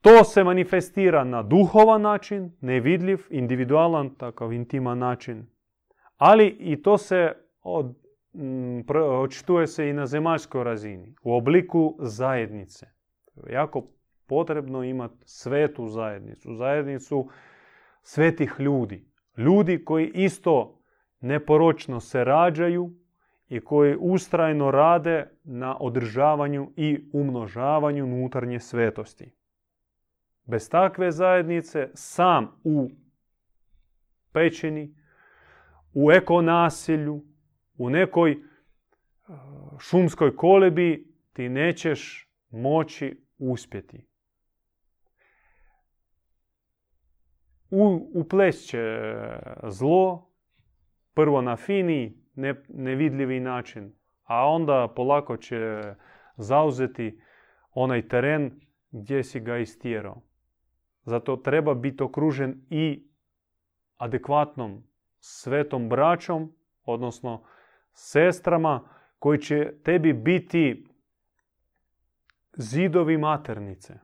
[0.00, 5.46] To se manifestira na duhovan način, nevidljiv, individualan, takav intiman način.
[6.16, 7.32] Ali i to se
[7.62, 7.94] od,
[9.22, 12.86] očituje se i na zemaljskoj razini, u obliku zajednice.
[13.50, 13.86] Jako
[14.26, 17.28] potrebno imati svetu zajednicu, zajednicu
[18.02, 19.08] svetih ljudi.
[19.36, 20.80] Ljudi koji isto
[21.20, 22.90] neporočno se rađaju
[23.48, 29.34] i koji ustrajno rade na održavanju i umnožavanju unutarnje svetosti.
[30.44, 32.90] Bez takve zajednice sam u
[34.32, 34.94] pećini,
[35.94, 37.24] u ekonasilju,
[37.78, 38.38] u nekoj e,
[39.78, 44.06] šumskoj kolebi ti nećeš moći uspjeti.
[47.70, 48.24] U,
[48.66, 49.12] će
[49.62, 50.30] zlo,
[51.14, 52.22] prvo na fini,
[52.68, 53.92] nevidljivi način,
[54.24, 55.82] a onda polako će
[56.36, 57.20] zauzeti
[57.70, 58.60] onaj teren
[58.90, 60.22] gdje si ga istjerao.
[61.02, 63.08] Zato treba biti okružen i
[63.96, 64.84] adekvatnom
[65.20, 66.52] svetom braćom,
[66.84, 67.44] odnosno
[67.92, 68.88] sestrama
[69.18, 70.86] koji će tebi biti
[72.52, 73.98] zidovi maternice.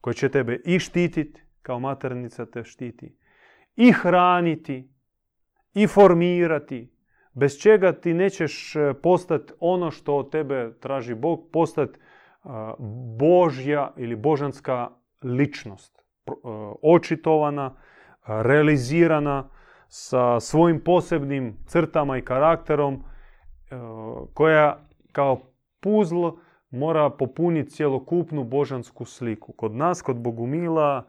[0.00, 3.16] Koji će tebe i štititi, kao maternica te štiti,
[3.76, 4.92] i hraniti,
[5.74, 6.92] i formirati,
[7.34, 11.98] bez čega ti nećeš e, postati ono što od tebe traži Bog, postati
[13.18, 14.90] Božja ili božanska
[15.22, 15.98] ličnost.
[15.98, 16.30] E,
[16.82, 17.74] očitovana,
[18.26, 19.48] realizirana
[19.88, 23.00] sa svojim posebnim crtama i karakterom e,
[24.34, 25.40] koja kao
[25.80, 26.28] puzl
[26.70, 29.52] mora popuniti cjelokupnu božansku sliku.
[29.52, 31.06] Kod nas, kod Bogumila,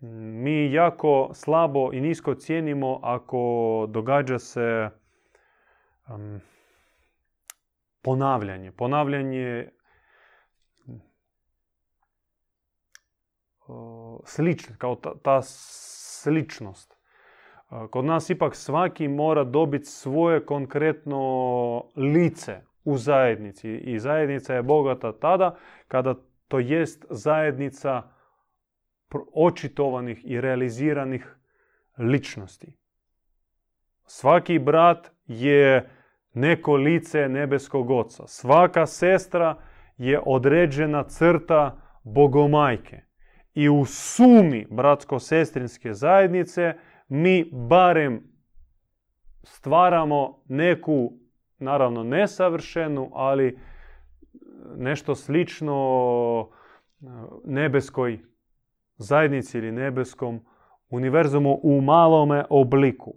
[0.00, 4.90] mi jako slabo i nisko cijenimo ako događa se
[8.02, 8.72] ponavljanje.
[8.72, 9.70] Ponavljanje
[14.24, 16.96] slično, kao ta, ta sličnost.
[17.90, 23.76] Kod nas ipak svaki mora dobiti svoje konkretno lice u zajednici.
[23.76, 25.56] I zajednica je bogata tada
[25.88, 26.14] kada
[26.48, 28.15] to jest zajednica
[29.34, 31.36] očitovanih i realiziranih
[31.98, 32.76] ličnosti.
[34.06, 35.90] Svaki brat je
[36.34, 38.26] neko lice nebeskog oca.
[38.26, 39.58] Svaka sestra
[39.96, 43.02] je određena crta bogomajke.
[43.54, 46.74] I u sumi bratsko-sestrinske zajednice
[47.08, 48.36] mi barem
[49.42, 51.12] stvaramo neku,
[51.58, 53.58] naravno nesavršenu, ali
[54.76, 56.50] nešto slično
[57.44, 58.18] nebeskoj
[58.96, 60.40] zajednici ili nebeskom
[60.90, 63.14] univerzumu u malome obliku.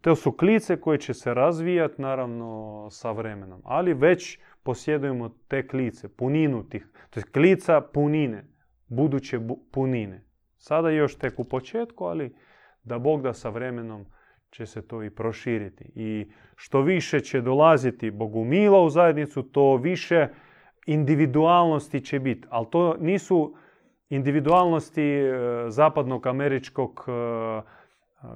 [0.00, 6.08] To su klice koje će se razvijati naravno sa vremenom, ali već posjedujemo te klice,
[6.16, 8.44] puninu tih, to je klica punine,
[8.88, 9.40] buduće
[9.72, 10.24] punine.
[10.56, 12.36] Sada još tek u početku, ali
[12.84, 14.06] da Bog da sa vremenom
[14.50, 15.84] će se to i proširiti.
[15.94, 20.28] I što više će dolaziti Bogumila u zajednicu, to više
[20.86, 22.48] individualnosti će biti.
[22.50, 23.56] Ali to nisu
[24.08, 25.30] individualnosti e,
[25.68, 27.62] zapadnog američkog e,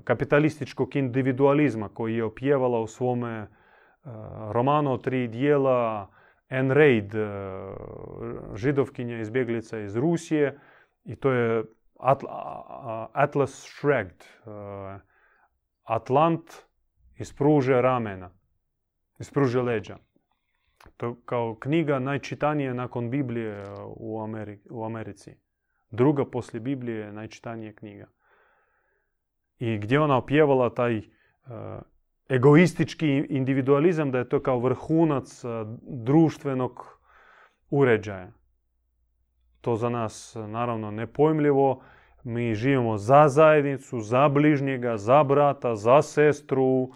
[0.05, 3.47] kapitalističkog individualizma koji je opjevala u svome e,
[4.53, 6.11] romanu tri dijela
[6.49, 7.15] Anne Raid,
[8.55, 10.59] židovkinja izbjeglica iz Rusije
[11.05, 11.65] i to je
[13.13, 14.25] Atlas Shrugged,
[15.85, 16.51] Atlant
[17.19, 18.31] ispruže ramena,
[19.19, 19.97] ispruže leđa.
[20.97, 23.65] To kao knjiga najčitanija nakon Biblije
[24.71, 25.37] u Americi.
[25.91, 28.07] Druga poslije Biblije je najčitanija knjiga.
[29.59, 31.03] I gdje ona opjevala taj e,
[32.29, 35.49] egoistički individualizam, da je to kao vrhunac e,
[35.83, 37.01] društvenog
[37.71, 38.33] uređaja.
[39.61, 41.83] To za nas naravno nepojmljivo.
[42.25, 46.91] Mi živimo za zajednicu, za bližnjega, za brata, za sestru,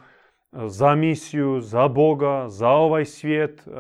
[0.53, 3.61] za misiju, za Boga, za ovaj svijet.
[3.61, 3.71] E,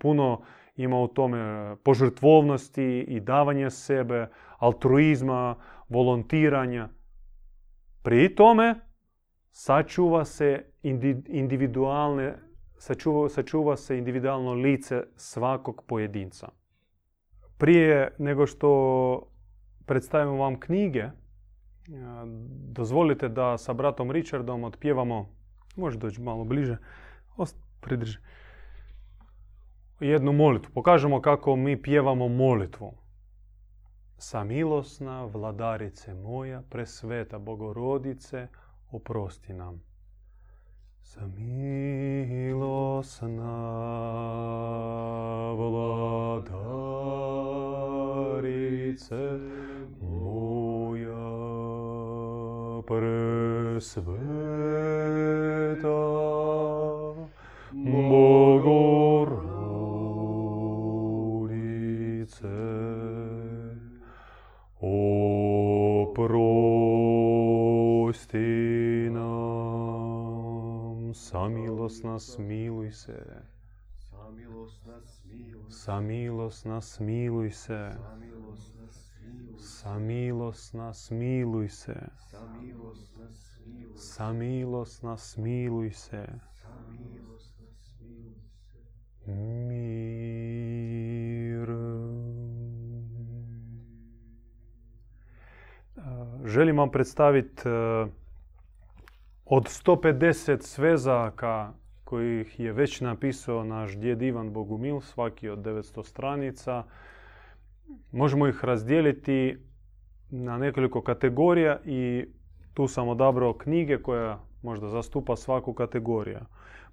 [0.00, 0.42] puno
[0.76, 4.28] ima u tome požrtvovnosti i davanja sebe,
[4.64, 5.56] altruizma,
[5.88, 6.88] volontiranja.
[8.02, 8.74] Pri tome
[9.50, 10.64] sačuva se
[11.28, 12.34] individualne,
[12.78, 16.48] sačuva, sačuva se individualno lice svakog pojedinca.
[17.58, 18.70] Prije nego što
[19.86, 21.10] predstavimo vam knjige,
[22.72, 25.28] dozvolite da sa bratom Richardom otpjevamo,
[25.76, 26.76] može doći malo bliže,
[27.80, 28.18] pridrži,
[30.00, 30.72] jednu molitvu.
[30.74, 33.03] Pokažemo kako mi pjevamo molitvu.
[34.24, 38.46] Samilosna vladarice moja, presveta bogorodice,
[38.92, 39.82] oprosti nam.
[41.02, 41.44] Samilosna
[45.56, 46.54] vladarice
[50.00, 51.26] moja,
[52.86, 54.04] presveta
[72.18, 73.24] smiluj se.
[75.70, 77.90] Samilosna smiluj se.
[79.58, 81.94] Samilosna smiluj se.
[83.96, 86.26] Samilosna smiluj se.
[89.26, 90.13] Mir.
[96.44, 97.62] Želim vam predstaviti
[99.44, 101.72] od 150 svezaka
[102.04, 106.84] kojih je već napisao naš djed Ivan Bogumil, svaki od 900 stranica.
[108.12, 109.58] Možemo ih razdijeliti
[110.30, 112.24] na nekoliko kategorija i
[112.74, 116.40] tu sam odabrao knjige koja možda zastupa svaku kategoriju.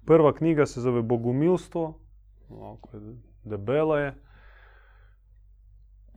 [0.04, 1.98] Prva knjiga se zove Bogumilstvo,
[3.44, 4.14] debela je.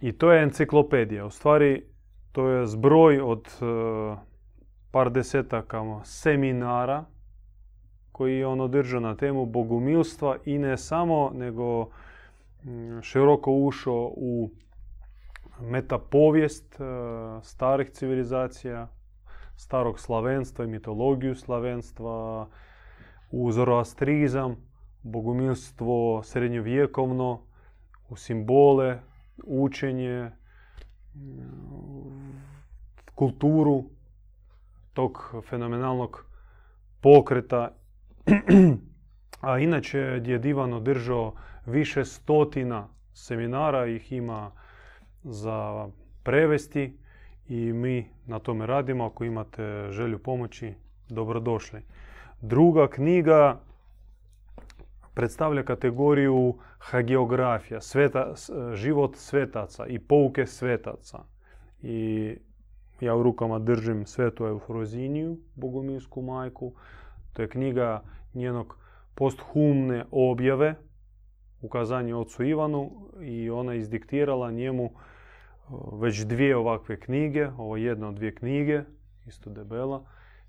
[0.01, 1.25] I to je enciklopedija.
[1.25, 1.94] U stvari,
[2.35, 3.65] to je zbroj od e,
[4.91, 7.05] par desetaka seminara
[8.11, 11.89] koji je on održao na temu bogumilstva i ne samo, nego
[12.63, 14.49] mm, široko ušao u
[15.61, 16.83] metapovijest e,
[17.41, 18.87] starih civilizacija,
[19.55, 22.47] starog slavenstva i mitologiju slavenstva,
[23.31, 24.55] u zoroastrizam,
[25.03, 27.41] bogumilstvo srednjovjekovno,
[28.09, 28.99] u simbole,
[29.43, 30.31] učenje,
[33.15, 33.83] kulturu
[34.93, 36.25] tog fenomenalnog
[37.01, 37.71] pokreta
[39.45, 41.33] A inače je Divan održao
[41.65, 44.51] više stotina seminara, ih ima
[45.23, 45.89] za
[46.23, 46.97] prevesti
[47.47, 49.05] i mi na tome radimo.
[49.05, 50.73] Ako imate želju pomoći,
[51.09, 51.81] dobrodošli.
[52.41, 53.59] Druga knjiga
[55.15, 58.33] predstavlja kategoriju hagiografija, sveta,
[58.73, 61.23] život svetaca i pouke svetaca.
[61.81, 62.37] I
[62.99, 66.73] ja u rukama držim svetu Eufroziniju, bogomilsku majku.
[67.33, 68.03] To je knjiga
[68.33, 68.77] njenog
[69.15, 70.75] posthumne objave,
[71.61, 72.91] ukazanje ocu Ivanu
[73.21, 74.89] i ona izdiktirala njemu
[75.91, 78.81] već dvije ovakve knjige, ovo jedna od dvije knjige,
[79.27, 80.05] isto debela,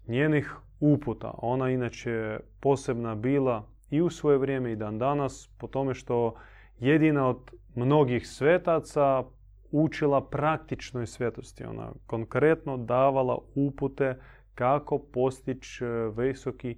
[0.08, 1.34] njenih uputa.
[1.38, 6.34] Ona inače posebna bila i u svoje vrijeme i dan danas po tome što
[6.78, 9.24] jedina od mnogih svetaca
[9.70, 11.64] učila praktičnoj svetosti.
[11.64, 14.18] Ona konkretno davala upute
[14.54, 15.84] kako postići
[16.16, 16.76] visoki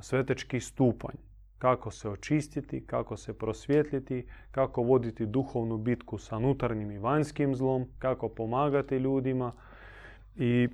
[0.00, 1.16] svetečki stupanj.
[1.58, 7.86] Kako se očistiti, kako se prosvjetljiti, kako voditi duhovnu bitku sa unutarnjim i vanjskim zlom,
[7.98, 9.52] kako pomagati ljudima.
[10.36, 10.68] I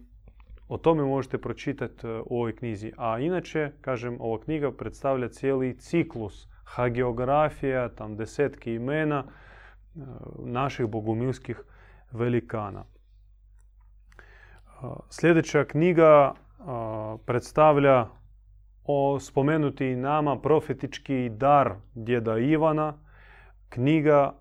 [0.73, 2.93] o tome možete pročitati e, u ovoj knjizi.
[2.97, 10.01] A inače, kažem, ova knjiga predstavlja cijeli ciklus hagiografija, tam desetki imena e,
[10.39, 11.61] naših bogumilskih
[12.13, 12.85] velikana.
[12.85, 12.91] E,
[15.11, 16.35] sljedeća knjiga
[17.27, 18.07] predstavlja
[18.85, 22.99] o spomenuti nama profetički dar djeda Ivana,
[23.69, 24.35] knjiga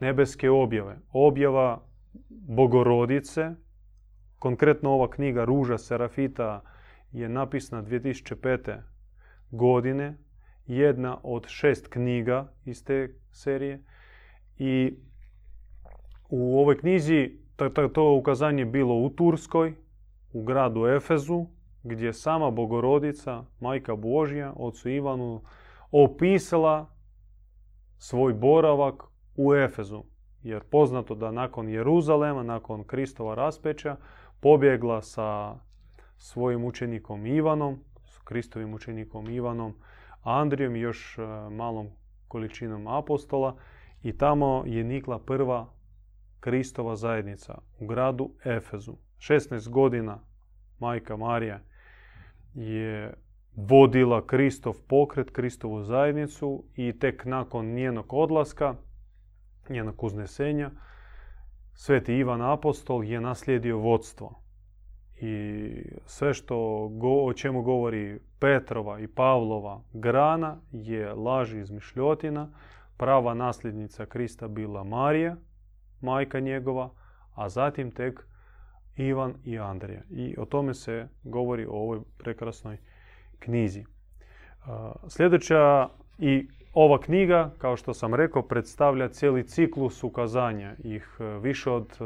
[0.00, 0.98] nebeske objave.
[1.12, 1.80] Objava
[2.28, 3.50] Bogorodice,
[4.38, 6.62] konkretno ova knjiga Ruža Serafita
[7.12, 8.80] je napisana 2005.
[9.50, 10.16] godine,
[10.66, 13.82] jedna od šest knjiga iz te serije.
[14.58, 14.94] I
[16.28, 17.38] u ovoj knjizi
[17.94, 19.74] to, ukazanje bilo u Turskoj,
[20.32, 21.46] u gradu Efezu,
[21.82, 25.42] gdje sama Bogorodica, Majka Božja, ocu Ivanu,
[25.90, 26.90] opisala
[27.98, 29.02] svoj boravak
[29.36, 30.02] u Efezu.
[30.42, 33.96] Jer poznato da nakon Jeruzalema, nakon Kristova raspeća,
[34.40, 35.58] pobjegla sa
[36.16, 39.74] svojim učenikom Ivanom, s Kristovim učenikom Ivanom,
[40.22, 41.88] Andrijom i još e, malom
[42.28, 43.56] količinom apostola
[44.02, 45.66] i tamo je nikla prva
[46.40, 48.96] Kristova zajednica u gradu Efezu.
[49.18, 50.20] 16 godina
[50.78, 51.60] majka Marija
[52.54, 53.14] je
[53.56, 58.74] vodila Kristov pokret, Kristovu zajednicu i tek nakon njenog odlaska,
[59.68, 60.70] njenog uznesenja,
[61.80, 64.42] Sveti Ivan Apostol je naslijedio vodstvo.
[65.20, 65.70] I
[66.06, 66.56] sve što
[67.02, 72.48] o čemu govori Petrova i Pavlova grana je laž i izmišljotina.
[72.96, 75.36] Prava nasljednica Krista bila Marija,
[76.00, 76.90] majka njegova,
[77.34, 78.26] a zatim tek
[78.96, 80.02] Ivan i Andrija.
[80.10, 82.78] I o tome se govori o ovoj prekrasnoj
[83.38, 83.84] knjizi.
[85.08, 86.48] Sljedeća i
[86.80, 90.74] ova knjiga, kao što sam rekao, predstavlja cijeli ciklus ukazanja.
[90.84, 91.98] Ih e, više od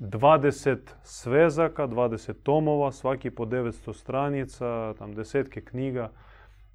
[0.00, 6.10] 20 e, svezaka, 20 tomova, svaki po 900 stranica, tam desetke knjiga,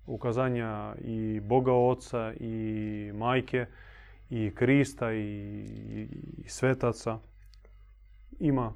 [0.05, 3.65] ukazanja i Boga Oca i Majke
[4.29, 5.23] i Krista i,
[6.37, 7.19] i svetaca.
[8.39, 8.73] Ima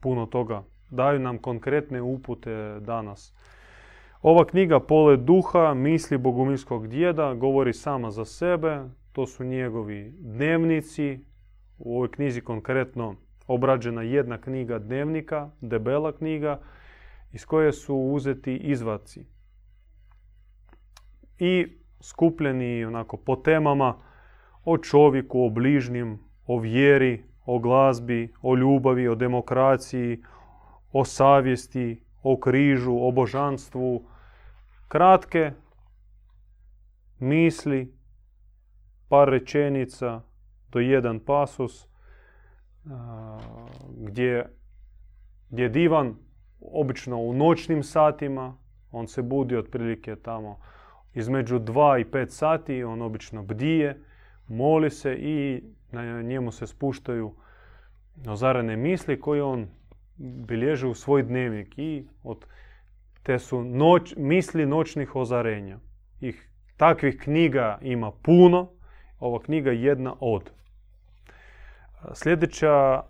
[0.00, 0.62] puno toga.
[0.90, 3.34] Daju nam konkretne upute danas.
[4.26, 8.80] Ova knjiga Pole duha, misli bogumilskog djeda, govori sama za sebe.
[9.12, 11.18] To su njegovi dnevnici.
[11.78, 13.16] U ovoj knjizi konkretno
[13.46, 16.60] obrađena jedna knjiga dnevnika, debela knjiga,
[17.32, 19.26] iz koje su uzeti izvaci.
[21.38, 21.66] I
[22.00, 23.94] skupljeni onako po temama
[24.64, 30.22] o čovjeku, o bližnjim, o vjeri, o glazbi, o ljubavi, o demokraciji,
[30.92, 34.13] o savjesti, o križu, o božanstvu,
[34.88, 35.52] kratke
[37.18, 37.94] misli,
[39.08, 40.20] par rečenica
[40.68, 41.88] do jedan pasus
[43.96, 44.46] gdje,
[45.50, 46.14] gdje divan
[46.60, 48.56] obično u noćnim satima,
[48.92, 50.58] on se budi otprilike tamo
[51.14, 54.00] između 2 i 5 sati, on obično bdije,
[54.48, 55.62] moli se i
[55.92, 57.34] na njemu se spuštaju
[58.26, 59.68] ozarene misli koje on
[60.18, 61.78] bilježi u svoj dnevnik.
[61.78, 62.46] I od
[63.24, 65.78] te su noć, misli noćnih ozarenja.
[66.20, 68.70] Ih, takvih knjiga ima puno,
[69.18, 70.50] ova knjiga je jedna od.
[72.12, 73.02] Sljedeća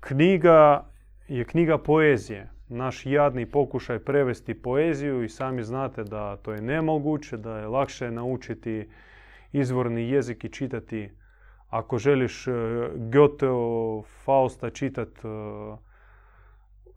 [0.00, 0.84] knjiga
[1.28, 2.50] je knjiga poezije.
[2.68, 8.10] Naš jadni pokušaj prevesti poeziju i sami znate da to je nemoguće, da je lakše
[8.10, 8.88] naučiti
[9.52, 11.10] izvorni jezik i čitati.
[11.68, 12.52] Ako želiš eh,
[12.96, 13.46] Goethe,
[14.24, 15.89] Fausta čitati eh,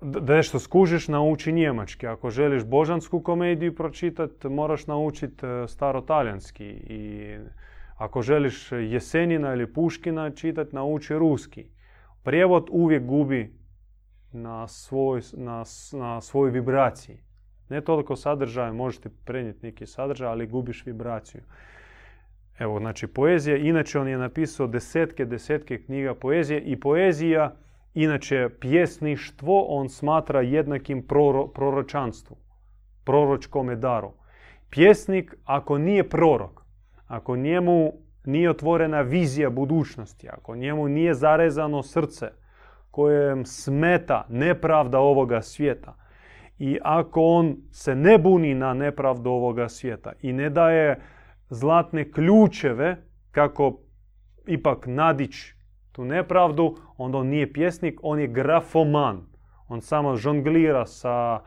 [0.03, 2.07] da nešto skužiš, nauči njemački.
[2.07, 6.65] Ako želiš božansku komediju pročitati, moraš naučiti e, starotalijanski.
[6.65, 7.37] I
[7.97, 11.65] ako želiš Jesenina ili Puškina čitati, nauči ruski.
[12.23, 13.53] Prijevod uvijek gubi
[14.31, 17.17] na svoj, na, na svojoj vibraciji.
[17.69, 21.41] Ne toliko sadržaja, možete prenijeti neki sadržaj, ali gubiš vibraciju.
[22.59, 27.55] Evo, znači, poezija, inače on je napisao desetke, desetke knjiga poezije i poezija
[27.93, 32.37] Inače, pjesništvo on smatra jednakim proro, proročanstvu,
[33.03, 34.11] proročkom daru.
[34.69, 36.61] Pjesnik, ako nije prorok,
[37.07, 37.93] ako njemu
[38.25, 42.31] nije otvorena vizija budućnosti, ako njemu nije zarezano srce
[42.91, 45.95] kojem smeta nepravda ovoga svijeta
[46.59, 50.99] i ako on se ne buni na nepravdu ovoga svijeta i ne daje
[51.49, 52.97] zlatne ključeve
[53.31, 53.79] kako
[54.47, 55.55] ipak nadići
[55.93, 59.21] tu nepravdu, onda on nije pjesnik, on je grafoman.
[59.67, 61.39] On samo žonglira sa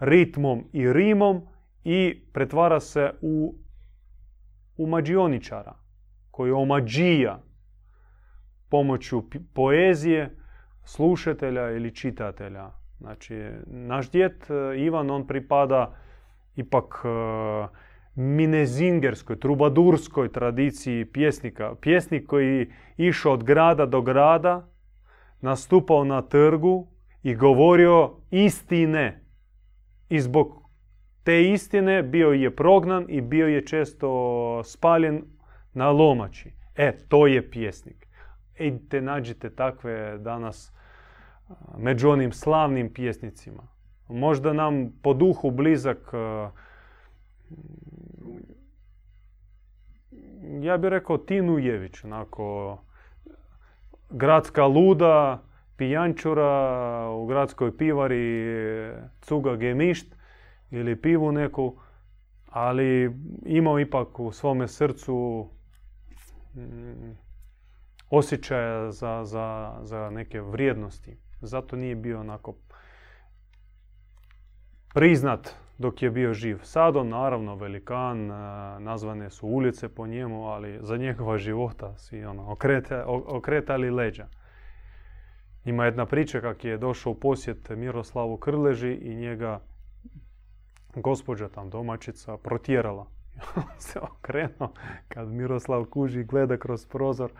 [0.00, 1.46] ritmom i rimom
[1.84, 3.54] i pretvara se u,
[4.76, 5.74] u mađioničara
[6.30, 7.42] koji omađija
[8.68, 9.22] pomoću
[9.54, 10.36] poezije
[10.84, 12.70] slušatelja ili čitatelja.
[12.98, 15.94] Znači, naš djet e, Ivan, on pripada
[16.56, 17.08] ipak e,
[18.14, 21.74] minezingerskoj, trubadurskoj tradiciji pjesnika.
[21.80, 24.68] Pjesnik koji išao od grada do grada,
[25.40, 26.86] nastupao na trgu
[27.22, 29.24] i govorio istine.
[30.08, 30.64] I zbog
[31.24, 35.22] te istine bio je prognan i bio je često spaljen
[35.72, 36.52] na lomači.
[36.76, 38.06] E, to je pjesnik.
[38.58, 40.72] Idite, nađite takve danas
[41.78, 43.62] među onim slavnim pjesnicima.
[44.08, 46.12] Možda nam po duhu blizak
[50.62, 52.78] ja bih rekao Tinujević, onako
[54.10, 55.42] gradska luda,
[55.76, 58.44] pijančura u gradskoj pivari
[59.20, 60.14] cuga gemišt
[60.70, 61.76] ili pivu neku,
[62.46, 63.16] ali
[63.46, 65.48] imao ipak u svome srcu
[66.54, 67.16] mm,
[68.10, 71.16] osjećaja za, za, za neke vrijednosti.
[71.40, 72.54] Zato nije bio onako
[74.94, 76.58] priznat dok je bio živ.
[76.62, 78.26] Sad on naravno velikan,
[78.78, 82.56] nazvane su ulice po njemu, ali za njegova života svi ono,
[83.26, 84.26] okretali leđa.
[85.64, 89.60] Ima jedna priča kak je došao u posjet Miroslavu Krleži i njega
[90.94, 93.06] gospođa tam domaćica protjerala.
[93.78, 94.72] se okrenuo
[95.08, 97.32] kad Miroslav kuži gleda kroz prozor.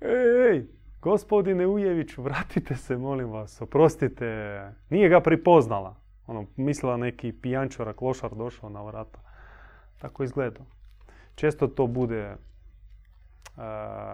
[0.00, 0.66] Ej,
[1.00, 4.26] gospodine Ujević, vratite se, molim vas, oprostite.
[4.90, 6.03] Nije ga pripoznala.
[6.26, 9.18] Ono, mislila neki pijančora, klošar došao na vrata.
[9.98, 10.60] Tako izgleda.
[11.34, 13.62] Često to bude uh,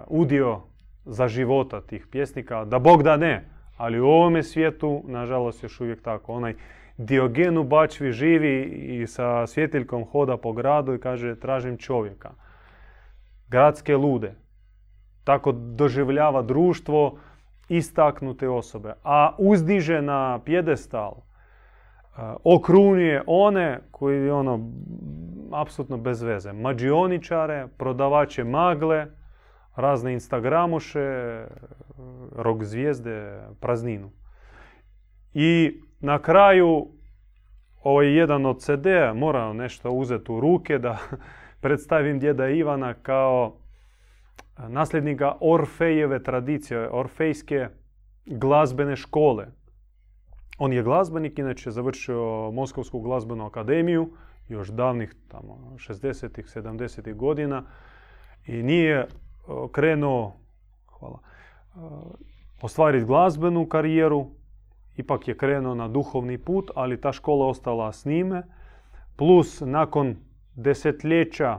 [0.06, 0.60] udio
[1.04, 3.44] za života tih pjesnika, da Bog da ne,
[3.76, 6.32] ali u ovome svijetu, nažalost, još uvijek tako.
[6.32, 6.54] Onaj
[6.96, 12.30] Diogen u Bačvi živi i sa svjetiljkom hoda po gradu i kaže tražim čovjeka.
[13.48, 14.34] Gradske lude.
[15.24, 17.18] Tako doživljava društvo
[17.68, 18.94] istaknute osobe.
[19.04, 21.14] A uzdiže na pjedestal,
[22.44, 24.70] okrunjuje one koji ono
[25.52, 26.52] apsolutno bez veze.
[26.52, 29.06] Mađioničare, prodavače magle,
[29.76, 31.44] razne instagramuše,
[32.36, 34.10] rok zvijezde, prazninu.
[35.34, 36.86] I na kraju
[37.82, 40.98] ovaj jedan od CD-a mora nešto uzeti u ruke da
[41.62, 43.56] predstavim djeda Ivana kao
[44.68, 47.68] nasljednika Orfejeve tradicije, Orfejske
[48.26, 49.46] glazbene škole.
[50.62, 54.10] On je glazbenik, inače završio Moskovsku glazbenu akademiju,
[54.48, 57.64] još davnih tamo 60-ih, 70-ih godina
[58.46, 59.06] i nije
[59.72, 60.36] krenuo
[60.98, 61.18] hvala,
[62.62, 64.26] ostvariti glazbenu karijeru,
[64.96, 68.42] ipak je krenuo na duhovni put, ali ta škola ostala s njime.
[69.16, 70.16] Plus, nakon
[70.54, 71.58] desetljeća,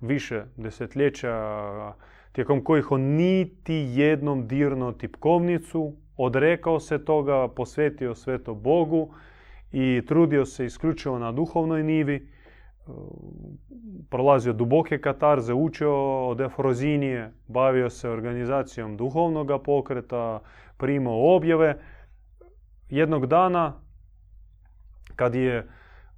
[0.00, 1.34] više desetljeća,
[2.32, 9.14] tijekom kojih on niti jednom dirno tipkovnicu, odrekao se toga, posvetio sve to Bogu
[9.72, 12.28] i trudio se isključivo na duhovnoj nivi,
[14.10, 20.40] prolazio duboke katarze, učio od Efrozinije, bavio se organizacijom duhovnog pokreta,
[20.76, 21.78] primao objave.
[22.90, 23.72] Jednog dana,
[25.16, 25.68] kad je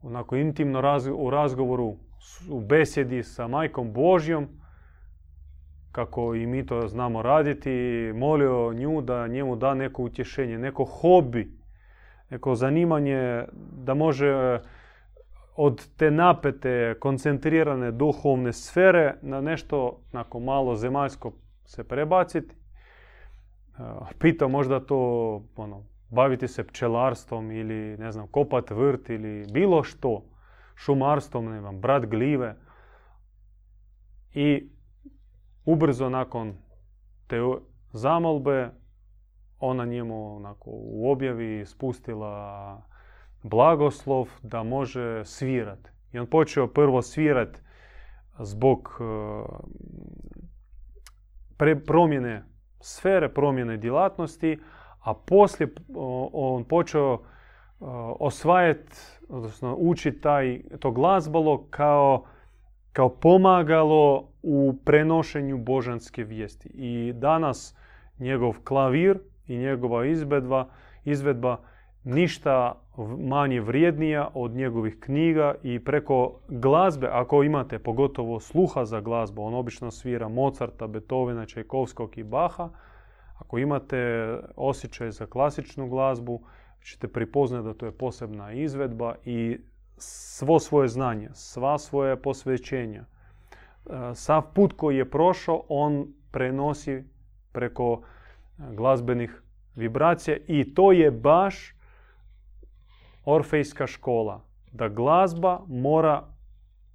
[0.03, 0.83] onako intimno
[1.17, 1.97] u razgovoru
[2.51, 4.49] u besjedi sa majkom Božjom,
[5.97, 7.71] kako i mi to znamo raditi,
[8.15, 11.51] molio nju da njemu da neko utješenje, neko hobi,
[12.31, 14.61] neko zanimanje da može
[15.57, 21.33] od te napete, koncentrirane duhovne sfere na nešto nakon malo zemaljsko
[21.65, 22.55] se prebaciti.
[22.55, 22.59] E,
[24.19, 24.99] pitao možda to
[25.57, 30.23] ono, baviti se pčelarstvom ili ne znam, kopat vrt ili bilo što.
[30.75, 32.55] Šumarstvom, ne znam, brat gljive.
[34.35, 34.76] I
[35.67, 36.55] ubrzo nakon
[37.27, 37.37] te
[37.93, 38.71] zamolbe
[39.59, 42.83] ona njemu onako, u objavi spustila
[43.43, 45.89] blagoslov da može svirat.
[46.13, 47.59] I on počeo prvo svirat
[48.39, 49.01] zbog
[51.59, 52.45] e, promjene
[52.81, 54.59] sfere, promjene djelatnosti,
[55.01, 55.75] a poslije
[56.33, 57.19] on počeo e,
[58.21, 58.97] osvajati,
[59.29, 62.25] odnosno učiti taj, to glazbalo kao,
[62.93, 66.69] kao pomagalo u prenošenju božanske vijesti.
[66.75, 67.77] I danas
[68.19, 70.69] njegov klavir i njegova izvedba,
[71.05, 71.61] izvedba
[72.05, 72.83] ništa
[73.19, 79.55] manje vrijednija od njegovih knjiga i preko glazbe, ako imate pogotovo sluha za glazbu, on
[79.55, 82.71] obično svira Mozarta, Beethovena, Čajkovskog i Baha,
[83.39, 86.41] ako imate osjećaj za klasičnu glazbu,
[86.83, 89.59] ćete pripoznati da to je posebna izvedba i
[89.99, 93.05] svo svoje znanje, sva svoje posvećenja,
[94.15, 97.05] sav put koji je prošao, on prenosi
[97.53, 98.03] preko
[98.59, 99.43] glazbenih
[99.75, 101.75] vibracija i to je baš
[103.25, 104.41] orfejska škola.
[104.73, 106.23] Da glazba mora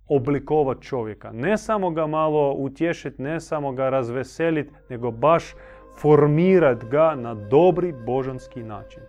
[0.08, 1.32] oblikovati čovjeka.
[1.32, 5.54] Ne samo ga malo utješiti, ne samo ga razveseliti, nego baš
[6.02, 9.04] formirati ga na dobri božanski način.